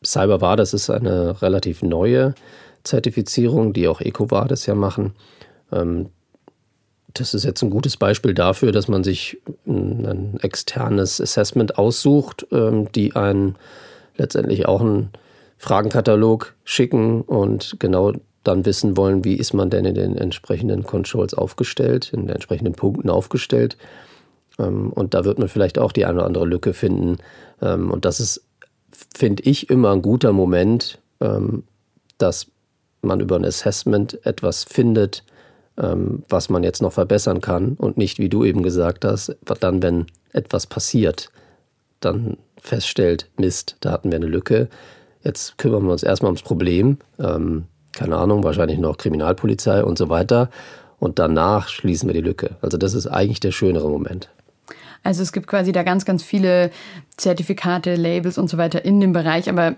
CyberVadis 0.06 0.74
ist 0.74 0.90
eine 0.90 1.42
relativ 1.42 1.82
neue 1.82 2.36
Zertifizierung, 2.84 3.74
die 3.74 3.88
auch 3.88 4.02
EcoVadis 4.02 4.66
ja 4.66 4.76
machen. 4.76 5.14
Ähm, 5.72 6.10
das 7.14 7.34
ist 7.34 7.44
jetzt 7.44 7.62
ein 7.62 7.70
gutes 7.70 7.98
Beispiel 7.98 8.34
dafür, 8.34 8.72
dass 8.72 8.88
man 8.88 9.04
sich 9.04 9.38
ein 9.68 10.40
externes 10.42 11.22
Assessment 11.22 11.78
aussucht, 11.78 12.48
ähm, 12.52 12.92
die 12.94 13.16
einen 13.16 13.56
letztendlich 14.18 14.68
auch 14.68 14.82
einen 14.82 15.10
Fragenkatalog 15.58 16.56
schicken 16.64 17.22
und 17.22 17.78
genau 17.80 18.14
dann 18.44 18.66
wissen 18.66 18.98
wollen, 18.98 19.24
wie 19.24 19.36
ist 19.36 19.54
man 19.54 19.70
denn 19.70 19.86
in 19.86 19.96
den 19.96 20.18
entsprechenden 20.18 20.84
Controls 20.84 21.34
aufgestellt, 21.34 22.12
in 22.12 22.22
den 22.22 22.30
entsprechenden 22.30 22.74
Punkten 22.74 23.10
aufgestellt. 23.10 23.78
Ähm, 24.60 24.92
und 24.92 25.14
da 25.14 25.24
wird 25.24 25.40
man 25.40 25.48
vielleicht 25.48 25.80
auch 25.80 25.92
die 25.92 26.06
eine 26.06 26.18
oder 26.18 26.26
andere 26.26 26.46
Lücke 26.46 26.74
finden. 26.74 27.18
Und 27.62 28.04
das 28.04 28.20
ist 28.20 28.44
finde 29.16 29.44
ich, 29.44 29.70
immer 29.70 29.92
ein 29.92 30.02
guter 30.02 30.34
Moment, 30.34 31.00
ähm, 31.20 31.64
dass 32.18 32.48
man 33.02 33.20
über 33.20 33.36
ein 33.36 33.46
Assessment 33.46 34.26
etwas 34.26 34.64
findet, 34.64 35.24
ähm, 35.78 36.24
was 36.30 36.50
man 36.50 36.64
jetzt 36.64 36.82
noch 36.82 36.94
verbessern 36.94 37.42
kann 37.42 37.74
und 37.74 37.98
nicht, 37.98 38.20
wie 38.20 38.30
du 38.30 38.44
eben 38.44 38.64
gesagt 38.64 39.06
hast, 39.06 39.36
dann, 39.60 39.82
wenn 39.82 40.06
etwas 40.32 40.68
passiert, 40.68 41.30
dann 42.00 42.38
feststellt, 42.60 43.30
Mist, 43.38 43.78
da 43.82 43.92
hatten 43.92 44.12
wir 44.12 44.18
eine 44.18 44.28
Lücke. 44.28 44.70
Jetzt 45.24 45.58
kümmern 45.58 45.86
wir 45.86 45.92
uns 45.92 46.04
erstmal 46.04 46.30
ums 46.30 46.44
Problem. 46.44 46.98
Ähm, 47.20 47.66
keine 47.94 48.18
Ahnung, 48.18 48.44
wahrscheinlich 48.44 48.80
noch 48.80 48.98
Kriminalpolizei 48.98 49.84
und 49.84 49.98
so 49.98 50.10
weiter. 50.10 50.50
Und 51.00 51.20
danach 51.20 51.68
schließen 51.68 52.08
wir 52.08 52.14
die 52.14 52.22
Lücke. 52.22 52.56
Also 52.62 52.78
das 52.78 52.94
ist 52.94 53.08
eigentlich 53.08 53.40
der 53.40 53.52
schönere 53.52 53.90
Moment. 53.90 54.30
Also 55.04 55.22
es 55.22 55.34
gibt 55.34 55.48
quasi 55.48 55.72
da 55.72 55.84
ganz, 55.84 56.06
ganz 56.06 56.24
viele 56.24 56.72
Zertifikate, 57.18 57.96
Labels 57.96 58.38
und 58.38 58.50
so 58.50 58.58
weiter 58.58 58.84
in 58.86 59.00
dem 59.00 59.14
Bereich, 59.14 59.50
aber 59.50 59.76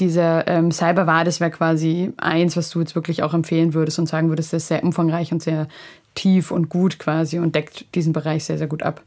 dieser 0.00 0.46
ähm, 0.48 0.72
Cyberwar, 0.72 1.24
das 1.24 1.40
wäre 1.40 1.50
quasi 1.50 2.12
eins, 2.16 2.56
was 2.56 2.70
du 2.70 2.80
jetzt 2.80 2.94
wirklich 2.94 3.22
auch 3.22 3.34
empfehlen 3.34 3.74
würdest 3.74 3.98
und 3.98 4.08
sagen 4.08 4.28
würdest, 4.30 4.52
das 4.52 4.62
ist 4.62 4.68
sehr 4.68 4.82
umfangreich 4.82 5.32
und 5.32 5.42
sehr 5.42 5.68
tief 6.14 6.50
und 6.50 6.68
gut 6.68 6.98
quasi 6.98 7.38
und 7.38 7.54
deckt 7.54 7.94
diesen 7.94 8.12
Bereich 8.12 8.44
sehr, 8.44 8.58
sehr 8.58 8.66
gut 8.66 8.82
ab. 8.82 9.02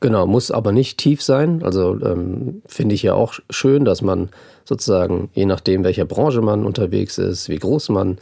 Genau, 0.00 0.26
muss 0.26 0.50
aber 0.50 0.72
nicht 0.72 0.96
tief 0.96 1.22
sein. 1.22 1.62
Also 1.62 2.00
ähm, 2.00 2.62
finde 2.64 2.94
ich 2.94 3.02
ja 3.02 3.12
auch 3.12 3.34
schön, 3.50 3.84
dass 3.84 4.00
man 4.00 4.30
sozusagen, 4.64 5.28
je 5.34 5.44
nachdem, 5.44 5.84
welcher 5.84 6.06
Branche 6.06 6.40
man 6.40 6.64
unterwegs 6.64 7.18
ist, 7.18 7.50
wie 7.50 7.58
groß 7.58 7.90
man, 7.90 8.16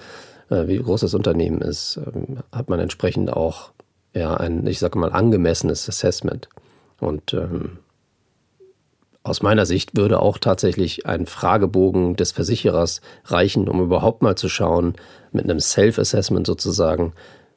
äh, 0.50 0.66
wie 0.66 0.78
groß 0.78 1.02
das 1.02 1.14
Unternehmen 1.14 1.60
ist, 1.60 2.00
ähm, 2.04 2.38
hat 2.50 2.68
man 2.68 2.80
entsprechend 2.80 3.32
auch 3.32 3.70
ja, 4.14 4.34
ein, 4.34 4.66
ich 4.66 4.78
sage 4.78 4.98
mal, 4.98 5.12
angemessenes 5.12 5.88
Assessment. 5.88 6.48
Und 7.00 7.34
ähm, 7.34 7.78
aus 9.22 9.42
meiner 9.42 9.66
Sicht 9.66 9.96
würde 9.96 10.20
auch 10.20 10.38
tatsächlich 10.38 11.06
ein 11.06 11.26
Fragebogen 11.26 12.16
des 12.16 12.32
Versicherers 12.32 13.00
reichen, 13.24 13.68
um 13.68 13.82
überhaupt 13.82 14.22
mal 14.22 14.36
zu 14.36 14.48
schauen, 14.48 14.94
mit 15.32 15.44
einem 15.44 15.60
Self-Assessment 15.60 16.46
sozusagen, 16.46 17.12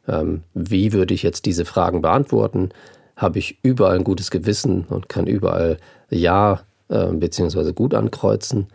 ähm, 0.08 0.44
wie 0.54 0.94
würde 0.94 1.14
ich 1.14 1.24
jetzt 1.24 1.46
diese 1.46 1.66
Fragen 1.66 2.02
beantworten? 2.02 2.70
Habe 3.16 3.40
ich 3.40 3.60
überall 3.64 3.96
ein 3.96 4.04
gutes 4.04 4.32
Gewissen 4.32 4.86
und 4.90 5.10
kann 5.10 5.28
überall 5.28 5.78
Ja 6.10 6.62
äh, 6.90 7.08
bzw. 7.08 7.72
gut 7.74 7.94
ankreuzen? 7.94 8.68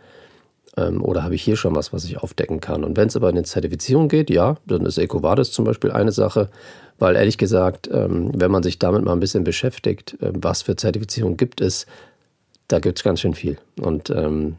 Ähm, 0.77 1.03
oder 1.03 1.23
habe 1.23 1.35
ich 1.35 1.41
hier 1.41 1.57
schon 1.57 1.75
was, 1.75 1.91
was 1.91 2.05
ich 2.05 2.17
aufdecken 2.17 2.61
kann? 2.61 2.83
Und 2.83 2.95
wenn 2.95 3.07
es 3.07 3.15
aber 3.15 3.29
in 3.29 3.35
eine 3.35 3.45
Zertifizierung 3.45 4.07
geht, 4.07 4.29
ja, 4.29 4.57
dann 4.65 4.85
ist 4.85 4.97
EcoVadis 4.97 5.51
zum 5.51 5.65
Beispiel 5.65 5.91
eine 5.91 6.11
Sache. 6.11 6.49
Weil 6.99 7.15
ehrlich 7.15 7.37
gesagt, 7.37 7.89
ähm, 7.91 8.31
wenn 8.33 8.51
man 8.51 8.63
sich 8.63 8.79
damit 8.79 9.03
mal 9.03 9.13
ein 9.13 9.19
bisschen 9.19 9.43
beschäftigt, 9.43 10.17
ähm, 10.21 10.33
was 10.41 10.61
für 10.61 10.75
Zertifizierung 10.75 11.35
gibt 11.35 11.61
es, 11.61 11.87
da 12.67 12.79
gibt 12.79 12.99
es 12.99 13.03
ganz 13.03 13.21
schön 13.21 13.33
viel. 13.33 13.57
Und 13.79 14.09
ähm, 14.09 14.57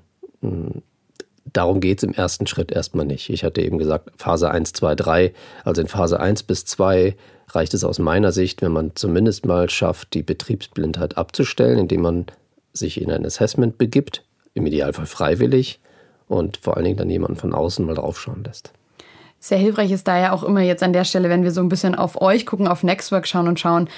darum 1.53 1.81
geht 1.81 1.99
es 1.99 2.05
im 2.05 2.15
ersten 2.15 2.47
Schritt 2.47 2.73
erstmal 2.73 3.05
nicht. 3.05 3.29
Ich 3.29 3.45
hatte 3.45 3.61
eben 3.61 3.79
gesagt, 3.79 4.11
Phase 4.17 4.51
1, 4.51 4.73
2, 4.73 4.95
3. 4.95 5.35
Also 5.65 5.83
in 5.83 5.89
Phase 5.89 6.19
1 6.19 6.45
bis 6.45 6.65
2 6.65 7.17
reicht 7.51 7.75
es 7.75 7.85
aus 7.85 7.99
meiner 7.99 8.33
Sicht, 8.33 8.63
wenn 8.63 8.73
man 8.73 8.93
zumindest 8.95 9.47
mal 9.47 9.69
schafft, 9.69 10.15
die 10.15 10.23
Betriebsblindheit 10.23 11.19
abzustellen, 11.19 11.79
indem 11.79 12.03
man 12.03 12.27
sich 12.73 13.01
in 13.01 13.11
ein 13.11 13.27
Assessment 13.27 13.77
begibt, 13.79 14.25
im 14.55 14.67
Idealfall 14.67 15.07
freiwillig 15.07 15.81
und 16.29 16.59
vor 16.59 16.77
allen 16.77 16.85
Dingen 16.85 16.97
dann 16.97 17.11
jemanden 17.11 17.37
von 17.37 17.55
außen 17.55 17.85
mal 17.85 17.95
draufschauen 17.95 18.45
lässt. 18.45 18.73
Sehr 19.41 19.59
hilfreich 19.59 19.93
ist 19.93 20.09
da 20.09 20.19
ja 20.19 20.33
auch 20.33 20.43
immer 20.43 20.61
jetzt 20.61 20.83
an 20.83 20.93
der 20.93 21.05
Stelle, 21.05 21.29
wenn 21.29 21.45
wir 21.45 21.53
so 21.53 21.61
ein 21.61 21.69
bisschen 21.69 21.95
auf 21.95 22.21
euch 22.21 22.45
gucken, 22.45 22.67
auf 22.67 22.83
Nextwork 22.83 23.27
schauen 23.27 23.49
und 23.49 23.61
schauen, 23.61 23.89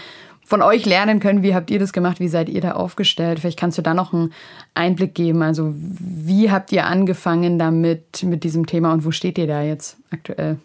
von 0.44 0.62
euch 0.62 0.84
lernen 0.84 1.20
können. 1.20 1.42
Wie 1.42 1.54
habt 1.54 1.70
ihr 1.70 1.78
das 1.78 1.92
gemacht? 1.92 2.18
Wie 2.18 2.28
seid 2.28 2.48
ihr 2.48 2.60
da 2.60 2.72
aufgestellt? 2.72 3.38
Vielleicht 3.38 3.58
kannst 3.58 3.78
du 3.78 3.82
da 3.82 3.94
noch 3.94 4.12
einen 4.12 4.32
Einblick 4.74 5.14
geben. 5.14 5.42
Also 5.42 5.72
wie 5.76 6.50
habt 6.50 6.72
ihr 6.72 6.86
angefangen 6.86 7.58
damit, 7.58 8.22
mit 8.24 8.42
diesem 8.42 8.66
Thema 8.66 8.92
und 8.92 9.04
wo 9.04 9.12
steht 9.12 9.38
ihr 9.38 9.46
da 9.46 9.62
jetzt 9.62 9.96
aktuell? 10.10 10.58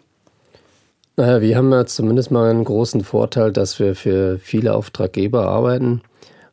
Naja, 1.16 1.40
wir 1.40 1.56
haben 1.56 1.72
ja 1.72 1.86
zumindest 1.86 2.30
mal 2.30 2.50
einen 2.50 2.64
großen 2.64 3.02
Vorteil, 3.02 3.52
dass 3.52 3.78
wir 3.78 3.94
für 3.94 4.38
viele 4.38 4.74
Auftraggeber 4.74 5.46
arbeiten 5.46 6.02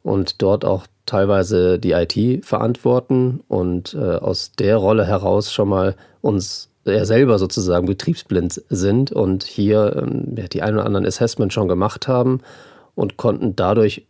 und 0.04 0.42
dort 0.42 0.64
auch 0.64 0.86
teilweise 1.06 1.80
die 1.80 1.92
IT 1.92 2.46
verantworten 2.46 3.42
und 3.48 3.94
äh, 3.94 4.16
aus 4.16 4.54
der 4.54 4.78
Rolle 4.78 5.06
heraus 5.06 5.52
schon 5.52 5.70
mal 5.70 5.96
uns 6.22 6.70
ja 6.86 7.06
selber 7.06 7.40
sozusagen 7.40 7.86
betriebsblind 7.86 8.62
sind 8.70 9.12
und 9.12 9.44
hier 9.44 9.96
ähm, 9.98 10.36
die 10.52 10.62
ein 10.62 10.76
oder 10.76 10.86
anderen 10.86 11.06
Assessment 11.06 11.54
schon 11.54 11.68
gemacht 11.68 12.08
haben 12.08 12.42
und 12.96 13.18
konnten 13.18 13.56
dadurch 13.56 14.06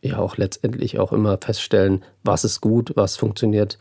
ja 0.00 0.18
auch 0.18 0.36
letztendlich 0.36 0.98
auch 0.98 1.12
immer 1.12 1.38
feststellen, 1.38 2.02
was 2.24 2.44
ist 2.44 2.60
gut, 2.60 2.92
was 2.96 3.16
funktioniert 3.16 3.78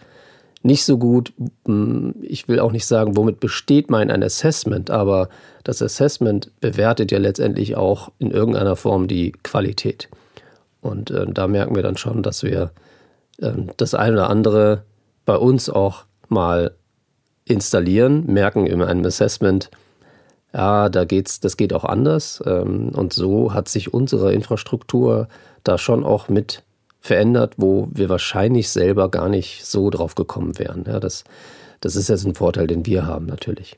nicht 0.64 0.86
so 0.86 0.98
gut. 0.98 1.34
Hm, 1.66 2.16
ich 2.22 2.48
will 2.48 2.60
auch 2.60 2.72
nicht 2.72 2.86
sagen, 2.86 3.18
womit 3.18 3.40
besteht 3.40 3.90
mein 3.90 4.12
ein 4.12 4.24
Assessment, 4.24 4.90
aber 4.90 5.30
das 5.64 5.82
Assessment 5.82 6.52
bewertet 6.60 7.12
ja 7.12 7.18
letztendlich 7.18 7.76
auch 7.76 8.12
in 8.20 8.32
irgendeiner 8.32 8.76
Form 8.76 9.08
die 9.08 9.32
Qualität. 9.44 10.10
Und 10.82 11.12
äh, 11.12 11.26
da 11.28 11.48
merken 11.48 11.76
wir 11.76 11.84
dann 11.84 11.98
schon, 11.98 12.24
dass 12.24 12.44
wir 12.44 12.72
äh, 13.40 13.52
das 13.78 13.94
eine 13.94 14.14
oder 14.14 14.30
andere 14.30 14.84
bei 15.26 15.38
uns 15.38 15.70
auch 15.70 16.06
mal 16.28 16.72
installieren, 17.46 18.26
merken 18.28 18.66
in 18.66 18.82
einem 18.82 19.06
Assessment, 19.06 19.70
ja, 20.54 20.90
da 20.90 21.06
geht's, 21.06 21.40
das 21.40 21.58
geht 21.58 21.74
auch 21.74 21.86
anders. 21.86 22.42
Ähm, 22.46 22.90
und 22.90 23.14
so 23.14 23.54
hat 23.54 23.70
sich 23.70 23.94
unsere 23.94 24.34
Infrastruktur 24.34 25.28
da 25.64 25.78
schon 25.78 26.04
auch 26.04 26.30
mit 26.30 26.64
verändert, 27.00 27.56
wo 27.58 27.88
wir 27.92 28.10
wahrscheinlich 28.10 28.70
selber 28.70 29.10
gar 29.10 29.30
nicht 29.30 29.66
so 29.66 29.90
drauf 29.90 30.16
gekommen 30.16 30.60
wären. 30.60 30.84
Ja, 30.88 31.00
das, 31.00 31.24
das 31.80 31.96
ist 31.96 32.10
jetzt 32.10 32.26
ein 32.26 32.36
Vorteil, 32.36 32.68
den 32.68 32.86
wir 32.86 33.06
haben 33.06 33.26
natürlich. 33.26 33.78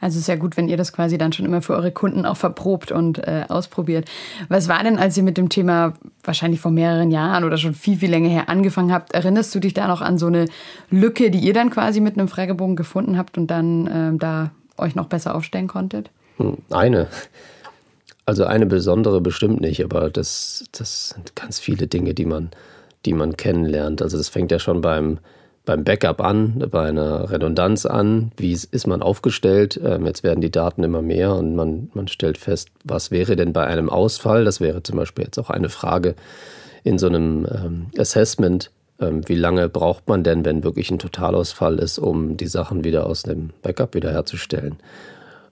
Also 0.00 0.18
ist 0.18 0.28
ja 0.28 0.36
gut, 0.36 0.56
wenn 0.56 0.68
ihr 0.68 0.76
das 0.76 0.92
quasi 0.92 1.16
dann 1.16 1.32
schon 1.32 1.46
immer 1.46 1.62
für 1.62 1.74
eure 1.74 1.90
Kunden 1.90 2.26
auch 2.26 2.36
verprobt 2.36 2.92
und 2.92 3.18
äh, 3.18 3.44
ausprobiert. 3.48 4.08
Was 4.48 4.68
war 4.68 4.82
denn, 4.82 4.98
als 4.98 5.16
ihr 5.16 5.22
mit 5.22 5.38
dem 5.38 5.48
Thema 5.48 5.94
wahrscheinlich 6.22 6.60
vor 6.60 6.70
mehreren 6.70 7.10
Jahren 7.10 7.44
oder 7.44 7.56
schon 7.56 7.74
viel, 7.74 7.96
viel 7.96 8.10
länger 8.10 8.28
her 8.28 8.48
angefangen 8.48 8.92
habt? 8.92 9.12
Erinnerst 9.12 9.54
du 9.54 9.60
dich 9.60 9.72
da 9.72 9.88
noch 9.88 10.02
an 10.02 10.18
so 10.18 10.26
eine 10.26 10.46
Lücke, 10.90 11.30
die 11.30 11.38
ihr 11.38 11.54
dann 11.54 11.70
quasi 11.70 12.00
mit 12.00 12.18
einem 12.18 12.28
Fragebogen 12.28 12.76
gefunden 12.76 13.16
habt 13.16 13.38
und 13.38 13.46
dann 13.46 13.86
äh, 13.86 14.18
da 14.18 14.50
euch 14.76 14.94
noch 14.94 15.06
besser 15.06 15.34
aufstellen 15.34 15.66
konntet? 15.66 16.10
Hm, 16.36 16.58
eine. 16.70 17.08
Also 18.26 18.44
eine 18.44 18.66
besondere 18.66 19.20
bestimmt 19.20 19.60
nicht, 19.60 19.82
aber 19.82 20.10
das, 20.10 20.64
das 20.72 21.10
sind 21.10 21.36
ganz 21.36 21.58
viele 21.58 21.86
Dinge, 21.86 22.12
die 22.12 22.26
man, 22.26 22.50
die 23.06 23.14
man 23.14 23.36
kennenlernt. 23.36 24.02
Also 24.02 24.18
das 24.18 24.28
fängt 24.28 24.50
ja 24.50 24.58
schon 24.58 24.80
beim 24.80 25.18
beim 25.66 25.84
Backup 25.84 26.22
an, 26.22 26.64
bei 26.70 26.88
einer 26.88 27.30
Redundanz 27.30 27.84
an, 27.84 28.30
wie 28.38 28.52
ist 28.52 28.86
man 28.86 29.02
aufgestellt. 29.02 29.78
Ähm, 29.84 30.06
jetzt 30.06 30.22
werden 30.22 30.40
die 30.40 30.50
Daten 30.50 30.82
immer 30.84 31.02
mehr 31.02 31.34
und 31.34 31.54
man, 31.54 31.90
man 31.92 32.08
stellt 32.08 32.38
fest, 32.38 32.70
was 32.84 33.10
wäre 33.10 33.36
denn 33.36 33.52
bei 33.52 33.66
einem 33.66 33.90
Ausfall? 33.90 34.44
Das 34.44 34.60
wäre 34.60 34.82
zum 34.82 34.96
Beispiel 34.96 35.24
jetzt 35.24 35.38
auch 35.38 35.50
eine 35.50 35.68
Frage 35.68 36.14
in 36.84 36.98
so 36.98 37.08
einem 37.08 37.46
ähm, 37.52 37.86
Assessment. 37.98 38.70
Ähm, 39.00 39.28
wie 39.28 39.34
lange 39.34 39.68
braucht 39.68 40.08
man 40.08 40.22
denn, 40.22 40.44
wenn 40.44 40.64
wirklich 40.64 40.90
ein 40.90 41.00
Totalausfall 41.00 41.80
ist, 41.80 41.98
um 41.98 42.36
die 42.36 42.46
Sachen 42.46 42.84
wieder 42.84 43.04
aus 43.04 43.24
dem 43.24 43.50
Backup 43.60 43.94
wiederherzustellen? 43.94 44.76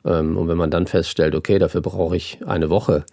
Und 0.06 0.48
wenn 0.48 0.58
man 0.58 0.70
dann 0.70 0.86
feststellt, 0.86 1.34
okay, 1.34 1.58
dafür 1.58 1.80
brauche 1.80 2.14
ich 2.14 2.38
eine 2.44 2.68
Woche, 2.68 3.06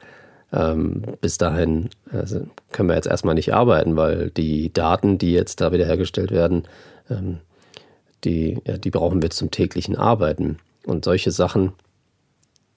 ähm, 0.53 1.03
bis 1.21 1.37
dahin 1.37 1.89
also 2.11 2.41
können 2.71 2.89
wir 2.89 2.95
jetzt 2.95 3.07
erstmal 3.07 3.35
nicht 3.35 3.53
arbeiten, 3.53 3.95
weil 3.95 4.31
die 4.31 4.71
Daten, 4.73 5.17
die 5.17 5.31
jetzt 5.31 5.61
da 5.61 5.71
wiederhergestellt 5.71 6.31
werden, 6.31 6.63
ähm, 7.09 7.37
die, 8.23 8.59
ja, 8.65 8.77
die 8.77 8.91
brauchen 8.91 9.21
wir 9.21 9.29
zum 9.29 9.51
täglichen 9.51 9.95
Arbeiten. 9.95 10.57
Und 10.85 11.05
solche 11.05 11.31
Sachen, 11.31 11.73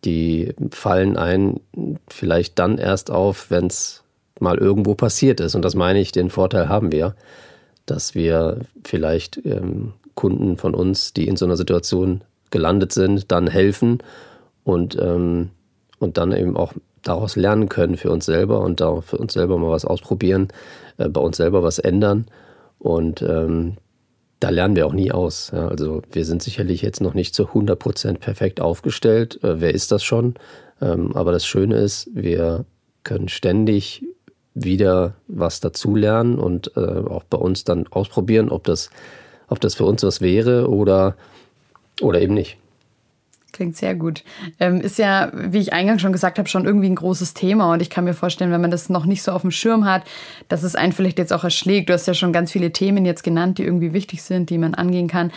die 0.05 0.55
fallen 0.70 1.16
ein 1.16 1.61
vielleicht 2.09 2.59
dann 2.59 2.79
erst 2.79 3.11
auf, 3.11 3.51
wenn 3.51 3.66
es 3.66 4.05
mal 4.40 4.59
irgendwo 4.59 4.94
passiert 4.94 5.40
ist. 5.40 5.55
Und 5.55 5.62
das 5.62 5.75
meine 5.75 6.01
ich, 6.01 6.12
den 6.12 6.31
Vorteil 6.31 6.68
haben 6.68 6.92
wir, 6.92 7.14
dass 7.87 8.14
wir 8.14 8.61
vielleicht 8.85 9.40
ähm, 9.44 9.94
Kunden 10.14 10.57
von 10.57 10.75
uns, 10.75 11.12
die 11.12 11.27
in 11.27 11.37
so 11.37 11.44
einer 11.44 11.57
Situation 11.57 12.22
gelandet 12.51 12.92
sind, 12.92 13.31
dann 13.33 13.46
helfen 13.46 13.99
und, 14.62 14.96
ähm, 15.01 15.51
und 15.99 16.18
dann 16.18 16.33
eben 16.33 16.57
auch 16.57 16.72
daraus 17.05 17.37
lernen 17.37 17.69
können 17.69 17.97
für 17.97 18.11
uns 18.11 18.27
selber 18.27 18.61
und 18.61 18.81
da 18.81 19.01
für 19.01 19.19
uns 19.19 19.33
selber 19.33 19.59
mal 19.59 19.71
was 19.71 19.85
ausprobieren, 19.85 20.49
äh, 20.99 21.09
bei 21.09 21.21
uns 21.21 21.37
selber 21.37 21.62
was 21.62 21.79
ändern. 21.79 22.27
Und 22.79 23.23
ähm, 23.23 23.77
da 24.40 24.51
lernen 24.51 24.77
wir 24.77 24.87
auch 24.87 24.93
nie 24.93 25.12
aus. 25.12 25.53
Ja, 25.55 25.69
also 25.69 26.03
wir 26.11 26.25
sind 26.25 26.43
sicherlich 26.43 26.83
jetzt 26.83 27.01
noch 27.01 27.14
nicht 27.14 27.35
zu 27.35 27.47
100 27.49 27.79
Prozent 27.79 28.21
perfekt 28.21 28.61
aufgestellt. 28.61 29.43
Äh, 29.43 29.61
wer 29.61 29.75
ist 29.75 29.93
das 29.93 30.03
schon? 30.03 30.35
Ähm, 30.81 31.14
aber 31.14 31.33
das 31.33 31.47
Schöne 31.47 31.77
ist, 31.77 32.11
wir 32.12 32.64
können 33.05 33.29
ständig 33.29 34.05
wieder 34.55 35.14
was 35.27 35.61
dazulernen 35.61 36.38
und 36.38 36.77
äh, 36.77 36.81
auch 36.81 37.25
bei 37.25 37.38
uns 37.38 37.64
dann 37.64 37.87
ausprobieren, 37.88 38.51
ob 38.51 38.64
das, 38.64 38.90
ob 39.49 39.61
das 39.61 39.75
für 39.75 39.85
uns 39.85 40.03
was 40.03 40.21
wäre 40.21 40.69
oder, 40.71 41.17
oder 42.01 42.21
eben 42.21 42.35
nicht. 42.35 42.57
Klingt 43.55 43.77
sehr 43.77 43.95
gut. 43.95 44.25
Ähm, 44.59 44.81
ist 44.81 44.99
ja, 44.99 45.31
wie 45.33 45.61
ich 45.61 45.73
eingangs 45.73 46.03
schon 46.03 46.12
gesagt 46.12 46.40
habe, 46.40 46.49
schon 46.49 46.64
irgendwie 46.64 46.88
ein 46.88 46.97
großes 46.97 47.35
Thema. 47.35 47.73
Und 47.73 47.83
ich 47.83 47.88
kann 47.88 48.03
mir 48.03 48.12
vorstellen, 48.12 48.51
wenn 48.51 48.61
man 48.61 48.73
das 48.73 48.88
noch 48.88 49.07
nicht 49.07 49.23
so 49.23 49.31
auf 49.31 49.43
dem 49.43 49.53
Schirm 49.53 49.85
hat, 49.85 50.03
dass 50.49 50.64
es 50.64 50.75
einen 50.75 50.90
vielleicht 50.90 51.21
jetzt 51.21 51.33
auch 51.33 51.45
erschlägt. 51.45 51.88
Du 51.88 51.93
hast 51.93 52.09
ja 52.09 52.14
schon 52.14 52.33
ganz 52.33 52.51
viele 52.51 52.73
Themen 52.73 53.05
jetzt 53.05 53.23
genannt, 53.23 53.59
die 53.59 53.62
irgendwie 53.62 53.93
wichtig 53.93 54.25
sind, 54.25 54.51
die 54.51 54.59
man 54.59 54.75
angehen 54.75 55.07
kann. 55.07 55.31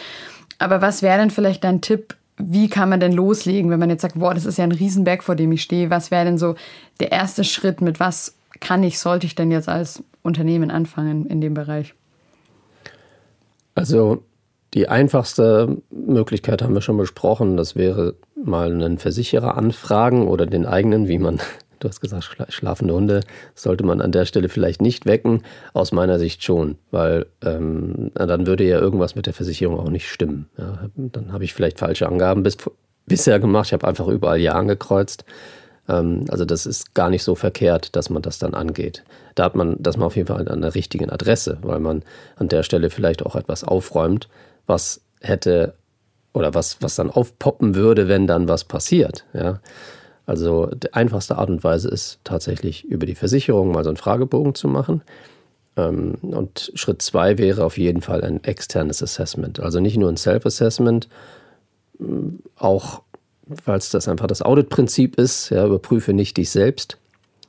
Aber 0.58 0.82
was 0.82 1.04
wäre 1.04 1.20
denn 1.20 1.30
vielleicht 1.30 1.64
dein 1.64 1.80
Tipp? 1.80 2.16
Wie 2.40 2.70
kann 2.70 2.90
man 2.90 3.00
denn 3.00 3.14
loslegen, 3.14 3.70
wenn 3.70 3.80
man 3.80 3.92
jetzt 3.92 4.02
sagt, 4.02 4.18
boah, 4.18 4.34
das 4.34 4.46
ist 4.46 4.58
ja 4.58 4.64
ein 4.64 4.72
Riesenberg, 4.72 5.22
vor 5.22 5.36
dem 5.36 5.52
ich 5.52 5.62
stehe? 5.62 5.92
Was 5.92 6.10
wäre 6.10 6.26
denn 6.26 6.40
so 6.40 6.56
der 7.00 7.12
erste 7.12 7.44
Schritt? 7.44 7.82
Mit 7.82 8.00
was 8.00 8.34
kann 8.60 8.82
ich, 8.82 8.98
sollte 8.98 9.28
ich 9.28 9.36
denn 9.36 9.52
jetzt 9.52 9.70
als 9.70 10.02
Unternehmen 10.24 10.72
anfangen 10.72 11.28
in 11.28 11.40
dem 11.40 11.54
Bereich? 11.54 11.94
Also 13.76 14.24
die 14.74 14.90
einfachste 14.90 15.78
Möglichkeit 15.90 16.62
haben 16.62 16.74
wir 16.74 16.82
schon 16.82 16.98
besprochen. 16.98 17.58
Das 17.58 17.76
wäre 17.76 18.16
mal 18.36 18.72
einen 18.72 18.98
Versicherer 18.98 19.58
anfragen 19.58 20.28
oder 20.28 20.46
den 20.46 20.66
eigenen, 20.66 21.08
wie 21.08 21.20
man, 21.20 21.40
du 21.80 21.88
hast 21.88 22.02
gesagt, 22.02 22.36
schlafende 22.50 22.94
Hunde 22.94 23.22
sollte 23.56 23.86
man 23.86 24.02
an 24.02 24.12
der 24.12 24.26
Stelle 24.26 24.50
vielleicht 24.50 24.82
nicht 24.82 25.06
wecken. 25.06 25.44
Aus 25.74 25.92
meiner 25.92 26.20
Sicht 26.20 26.44
schon, 26.44 26.78
weil 26.92 27.28
ähm, 27.44 28.12
dann 28.16 28.46
würde 28.46 28.66
ja 28.66 28.80
irgendwas 28.80 29.16
mit 29.16 29.26
der 29.26 29.34
Versicherung 29.34 29.80
auch 29.80 29.90
nicht 29.90 30.10
stimmen. 30.10 30.50
Ja, 30.58 30.90
dann 30.96 31.32
habe 31.32 31.44
ich 31.44 31.54
vielleicht 31.54 31.80
falsche 31.80 32.08
Angaben 32.08 32.44
bis, 32.44 32.58
bisher 33.06 33.40
gemacht. 33.40 33.68
Ich 33.68 33.74
habe 33.74 33.88
einfach 33.88 34.08
überall 34.08 34.40
Ja 34.40 34.54
angekreuzt. 34.54 35.24
Ähm, 35.88 36.26
also 36.30 36.46
das 36.46 36.66
ist 36.66 36.94
gar 36.94 37.10
nicht 37.10 37.24
so 37.24 37.36
verkehrt, 37.36 37.96
dass 37.96 38.10
man 38.10 38.22
das 38.22 38.40
dann 38.40 38.54
angeht. 38.54 39.04
Da 39.36 39.46
hat 39.46 39.56
man 39.56 39.78
das 39.80 39.98
mal 39.98 40.08
auf 40.08 40.16
jeden 40.16 40.28
Fall 40.28 40.48
an 40.50 40.62
der 40.62 40.76
richtigen 40.76 41.10
Adresse, 41.10 41.58
weil 41.62 41.80
man 41.80 42.04
an 42.36 42.50
der 42.50 42.64
Stelle 42.64 42.90
vielleicht 42.90 43.26
auch 43.26 43.36
etwas 43.36 43.64
aufräumt, 43.64 44.28
was 44.68 45.02
hätte 45.22 45.74
oder 46.34 46.54
was, 46.54 46.82
was 46.82 46.96
dann 46.96 47.10
aufpoppen 47.10 47.76
würde, 47.76 48.08
wenn 48.08 48.28
dann 48.28 48.48
was 48.48 48.64
passiert. 48.64 49.26
Ja? 49.34 49.60
Also 50.28 50.68
die 50.68 50.94
einfachste 50.94 51.38
Art 51.38 51.50
und 51.50 51.64
Weise 51.64 51.90
ist 51.90 52.20
tatsächlich 52.24 52.86
über 52.86 53.06
die 53.06 53.16
Versicherung 53.16 53.72
mal 53.72 53.84
so 53.84 53.90
einen 53.90 53.98
Fragebogen 53.98 54.54
zu 54.54 54.68
machen. 54.68 55.02
Ähm, 55.78 56.16
und 56.22 56.72
Schritt 56.76 57.02
zwei 57.02 57.38
wäre 57.38 57.64
auf 57.64 57.78
jeden 57.78 58.02
Fall 58.02 58.24
ein 58.24 58.44
externes 58.44 59.02
Assessment. 59.02 59.60
Also 59.60 59.80
nicht 59.80 59.98
nur 59.98 60.10
ein 60.10 60.18
Self-Assessment, 60.18 61.08
mm, 62.00 62.36
auch 62.58 63.02
weil 63.46 63.78
es 63.78 63.90
das 63.90 64.08
einfach 64.10 64.28
das 64.28 64.42
Audit-Prinzip 64.42 65.16
ist, 65.16 65.50
ja, 65.50 65.66
überprüfe 65.66 66.14
nicht 66.14 66.36
dich 66.36 66.50
selbst. 66.50 66.98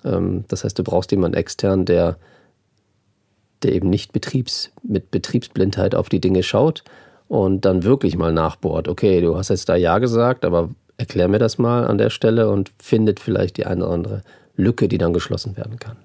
Ähm, 0.04 0.44
das 0.48 0.64
heißt, 0.64 0.78
du 0.78 0.84
brauchst 0.84 1.10
jemanden 1.10 1.36
extern, 1.36 1.84
der, 1.84 2.16
der 3.62 3.72
eben 3.72 3.90
nicht 3.90 4.12
Betriebs, 4.12 4.70
mit 4.82 5.10
Betriebsblindheit 5.10 5.94
auf 5.96 6.08
die 6.08 6.20
Dinge 6.20 6.42
schaut, 6.42 6.84
und 7.28 7.64
dann 7.64 7.84
wirklich 7.84 8.16
mal 8.16 8.32
nachbohrt. 8.32 8.88
Okay, 8.88 9.20
du 9.20 9.36
hast 9.36 9.50
jetzt 9.50 9.68
da 9.68 9.76
Ja 9.76 9.98
gesagt, 9.98 10.44
aber 10.44 10.70
erklär 10.96 11.28
mir 11.28 11.38
das 11.38 11.58
mal 11.58 11.86
an 11.86 11.98
der 11.98 12.10
Stelle 12.10 12.50
und 12.50 12.72
findet 12.82 13.20
vielleicht 13.20 13.56
die 13.56 13.66
eine 13.66 13.84
oder 13.84 13.94
andere 13.94 14.22
Lücke, 14.56 14.88
die 14.88 14.98
dann 14.98 15.12
geschlossen 15.12 15.56
werden 15.56 15.78
kann. 15.78 15.96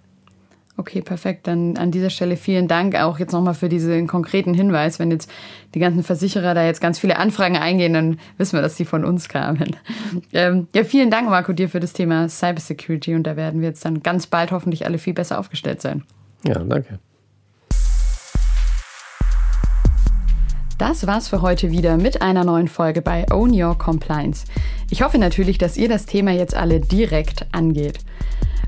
Okay, 0.75 1.01
perfekt. 1.01 1.45
Dann 1.45 1.77
an 1.77 1.91
dieser 1.91 2.09
Stelle 2.09 2.35
vielen 2.35 2.67
Dank 2.67 2.95
auch 2.95 3.19
jetzt 3.19 3.31
nochmal 3.31 3.53
für 3.53 3.69
diesen 3.69 4.07
konkreten 4.07 4.55
Hinweis. 4.55 4.97
Wenn 4.97 5.11
jetzt 5.11 5.29
die 5.75 5.79
ganzen 5.79 6.01
Versicherer 6.01 6.55
da 6.55 6.65
jetzt 6.65 6.81
ganz 6.81 6.97
viele 6.97 7.17
Anfragen 7.17 7.57
eingehen, 7.57 7.93
dann 7.93 8.19
wissen 8.37 8.57
wir, 8.57 8.63
dass 8.63 8.75
die 8.75 8.85
von 8.85 9.05
uns 9.05 9.29
kamen. 9.29 9.75
Ähm, 10.31 10.67
ja, 10.73 10.83
vielen 10.83 11.11
Dank, 11.11 11.29
Marco, 11.29 11.53
dir 11.53 11.69
für 11.69 11.79
das 11.79 11.93
Thema 11.93 12.27
Cybersecurity 12.27 13.13
und 13.15 13.23
da 13.23 13.35
werden 13.35 13.61
wir 13.61 13.67
jetzt 13.69 13.85
dann 13.85 14.01
ganz 14.01 14.27
bald 14.27 14.51
hoffentlich 14.51 14.85
alle 14.85 14.97
viel 14.97 15.13
besser 15.13 15.39
aufgestellt 15.39 15.81
sein. 15.81 16.03
Ja, 16.45 16.59
danke. 16.59 16.99
Das 20.79 21.05
war's 21.05 21.27
für 21.27 21.43
heute 21.43 21.71
wieder 21.71 21.97
mit 21.97 22.23
einer 22.23 22.43
neuen 22.43 22.67
Folge 22.67 23.03
bei 23.03 23.25
Own 23.31 23.51
Your 23.53 23.77
Compliance. 23.77 24.45
Ich 24.89 25.03
hoffe 25.03 25.19
natürlich, 25.19 25.59
dass 25.59 25.77
ihr 25.77 25.87
das 25.87 26.07
Thema 26.07 26.31
jetzt 26.31 26.55
alle 26.55 26.79
direkt 26.79 27.45
angeht. 27.51 27.99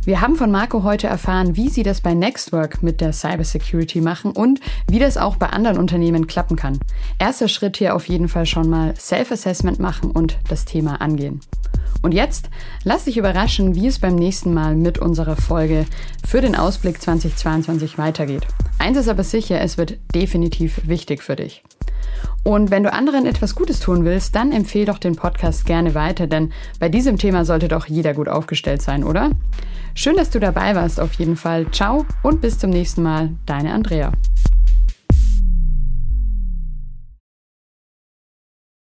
Wir 0.06 0.22
haben 0.22 0.36
von 0.36 0.52
Marco 0.52 0.84
heute 0.84 1.08
erfahren, 1.08 1.56
wie 1.56 1.68
sie 1.68 1.82
das 1.82 2.00
bei 2.00 2.14
Nextwork 2.14 2.84
mit 2.84 3.02
der 3.02 3.12
Cybersecurity 3.12 4.02
machen 4.02 4.34
und 4.34 4.60
wie 4.88 5.00
das 5.00 5.18
auch 5.18 5.36
bei 5.36 5.48
anderen 5.48 5.80
Unternehmen 5.80 6.28
klappen 6.28 6.56
kann. 6.56 6.78
Erster 7.18 7.48
Schritt 7.48 7.78
hier 7.78 7.96
auf 7.96 8.08
jeden 8.08 8.28
Fall 8.28 8.46
schon 8.46 8.70
mal 8.70 8.96
Self-Assessment 8.96 9.80
machen 9.80 10.12
und 10.12 10.38
das 10.48 10.66
Thema 10.66 11.02
angehen. 11.02 11.40
Und 12.04 12.14
jetzt 12.14 12.52
lass 12.84 13.06
dich 13.06 13.18
überraschen, 13.18 13.74
wie 13.74 13.88
es 13.88 13.98
beim 13.98 14.14
nächsten 14.14 14.54
Mal 14.54 14.76
mit 14.76 15.00
unserer 15.00 15.36
Folge 15.36 15.88
für 16.24 16.40
den 16.40 16.56
Ausblick 16.56 17.02
2022 17.02 17.98
weitergeht. 17.98 18.46
Eins 18.78 19.00
ist 19.00 19.08
aber 19.08 19.24
sicher, 19.24 19.60
es 19.60 19.80
wird 19.80 19.98
definitiv 20.14 20.88
wichtig 20.88 21.24
für 21.24 21.36
dich. 21.36 21.64
Und 22.44 22.70
wenn 22.70 22.84
du 22.84 22.94
anderen 22.94 23.26
etwas 23.26 23.56
Gutes 23.56 23.80
tun 23.80 24.06
willst, 24.06 24.36
dann 24.36 24.52
empfehle 24.52 24.86
doch 24.86 25.00
den 25.00 25.16
Podcast 25.16 25.66
gerne 25.66 25.96
weiter, 25.96 26.28
denn 26.28 26.54
bei 26.80 26.90
diesem 26.90 27.18
Thema 27.18 27.44
sollte 27.44 27.68
doch 27.68 27.88
jeder 27.88 28.14
gut 28.14 28.30
aufgestellt 28.30 28.84
sein, 28.84 29.04
oder? 29.04 29.32
Schön, 29.98 30.18
dass 30.18 30.30
du 30.30 30.42
dabei 30.42 30.76
warst 30.76 31.00
auf 31.00 31.14
jeden 31.14 31.38
Fall. 31.38 31.72
Ciao 31.72 32.06
und 32.22 32.42
bis 32.42 32.60
zum 32.60 32.70
nächsten 32.70 33.02
Mal. 33.02 33.30
Deine 33.46 33.72
Andrea. 33.74 34.12